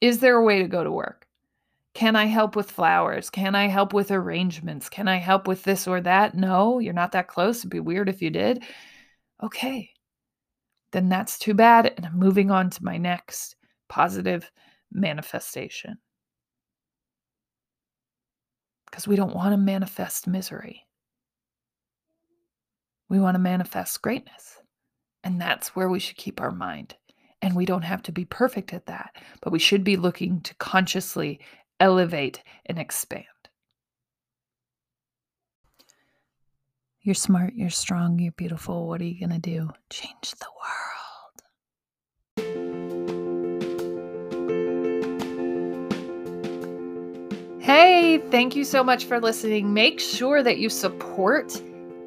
Is 0.00 0.18
there 0.18 0.36
a 0.36 0.44
way 0.44 0.62
to 0.62 0.68
go 0.68 0.82
to 0.82 0.90
work? 0.90 1.27
Can 1.94 2.14
I 2.16 2.26
help 2.26 2.54
with 2.54 2.70
flowers? 2.70 3.30
Can 3.30 3.54
I 3.54 3.66
help 3.66 3.92
with 3.92 4.10
arrangements? 4.10 4.88
Can 4.88 5.08
I 5.08 5.16
help 5.16 5.48
with 5.48 5.64
this 5.64 5.88
or 5.88 6.00
that? 6.02 6.34
No, 6.34 6.78
you're 6.78 6.92
not 6.92 7.12
that 7.12 7.28
close. 7.28 7.58
It'd 7.58 7.70
be 7.70 7.80
weird 7.80 8.08
if 8.08 8.22
you 8.22 8.30
did. 8.30 8.62
Okay. 9.42 9.90
Then 10.92 11.08
that's 11.08 11.38
too 11.38 11.54
bad. 11.54 11.92
And 11.96 12.06
I'm 12.06 12.18
moving 12.18 12.50
on 12.50 12.70
to 12.70 12.84
my 12.84 12.98
next 12.98 13.56
positive 13.88 14.50
manifestation. 14.92 15.98
Because 18.86 19.08
we 19.08 19.16
don't 19.16 19.34
want 19.34 19.52
to 19.52 19.58
manifest 19.58 20.26
misery. 20.26 20.86
We 23.08 23.18
want 23.18 23.34
to 23.34 23.40
manifest 23.40 24.02
greatness. 24.02 24.58
And 25.24 25.40
that's 25.40 25.74
where 25.74 25.88
we 25.88 25.98
should 25.98 26.16
keep 26.16 26.40
our 26.40 26.52
mind. 26.52 26.94
And 27.40 27.54
we 27.54 27.66
don't 27.66 27.82
have 27.82 28.02
to 28.02 28.12
be 28.12 28.24
perfect 28.24 28.72
at 28.72 28.86
that, 28.86 29.14
but 29.42 29.52
we 29.52 29.60
should 29.60 29.84
be 29.84 29.96
looking 29.96 30.40
to 30.40 30.54
consciously 30.56 31.40
elevate 31.80 32.42
and 32.66 32.78
expand. 32.78 33.24
You're 37.00 37.14
smart, 37.14 37.54
you're 37.54 37.70
strong, 37.70 38.18
you're 38.18 38.32
beautiful. 38.32 38.86
What 38.86 39.00
are 39.00 39.04
you 39.04 39.18
going 39.18 39.40
to 39.40 39.50
do? 39.50 39.70
Change 39.88 40.32
the 40.40 40.46
world. 40.46 40.98
Hey, 47.62 48.18
thank 48.30 48.56
you 48.56 48.64
so 48.64 48.82
much 48.84 49.04
for 49.04 49.20
listening. 49.20 49.72
Make 49.72 50.00
sure 50.00 50.42
that 50.42 50.58
you 50.58 50.68
support 50.68 51.62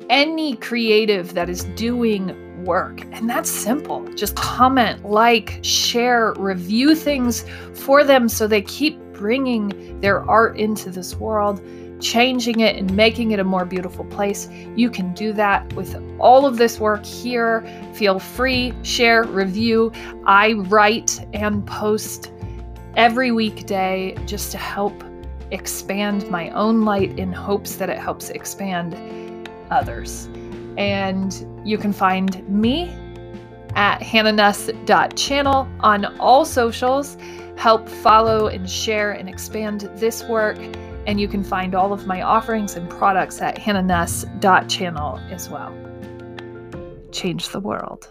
any 0.10 0.56
creative 0.58 1.34
that 1.34 1.50
is 1.50 1.64
doing 1.76 2.36
work. 2.66 3.02
And 3.12 3.30
that's 3.30 3.50
simple. 3.50 4.04
Just 4.14 4.36
comment, 4.36 5.04
like, 5.06 5.60
share, 5.64 6.34
review 6.38 6.96
things 6.96 7.46
for 7.74 8.04
them 8.04 8.30
so 8.30 8.46
they 8.46 8.62
keep 8.62 9.01
bringing 9.22 10.02
their 10.02 10.28
art 10.28 10.58
into 10.58 10.90
this 10.90 11.16
world, 11.16 11.62
changing 12.02 12.62
it 12.62 12.76
and 12.76 12.92
making 12.96 13.30
it 13.30 13.40
a 13.40 13.44
more 13.44 13.66
beautiful 13.66 14.04
place. 14.06 14.50
You 14.76 14.90
can 14.90 15.14
do 15.14 15.32
that 15.34 15.72
with 15.74 15.96
all 16.18 16.48
of 16.48 16.58
this 16.58 16.80
work 16.80 17.06
here. 17.06 17.64
Feel 17.94 18.18
free, 18.18 18.74
share, 18.82 19.26
review. 19.26 19.92
I 20.26 20.54
write 20.54 21.24
and 21.34 21.64
post 21.68 22.32
every 22.96 23.32
weekday 23.32 24.18
just 24.26 24.52
to 24.54 24.58
help 24.58 25.04
expand 25.52 26.28
my 26.32 26.50
own 26.50 26.84
light 26.84 27.20
in 27.20 27.32
hopes 27.32 27.76
that 27.76 27.92
it 27.92 28.00
helps 28.00 28.32
expand 28.32 29.48
others. 29.70 30.28
And 30.80 31.32
you 31.64 31.78
can 31.78 31.94
find 31.94 32.44
me 32.50 32.90
at 33.76 34.00
hannahnuss.channel 34.02 35.70
on 35.82 36.06
all 36.20 36.44
socials. 36.44 37.18
Help 37.62 37.88
follow 37.88 38.48
and 38.48 38.68
share 38.68 39.12
and 39.12 39.30
expand 39.30 39.82
this 39.94 40.24
work. 40.24 40.58
And 41.06 41.22
you 41.22 41.28
can 41.28 41.44
find 41.44 41.76
all 41.76 41.94
of 41.94 42.08
my 42.08 42.24
offerings 42.24 42.76
and 42.76 42.90
products 42.90 43.40
at 43.40 43.56
hannahnuss.channel 43.56 45.20
as 45.30 45.48
well. 45.48 45.72
Change 47.12 47.50
the 47.50 47.60
world. 47.60 48.10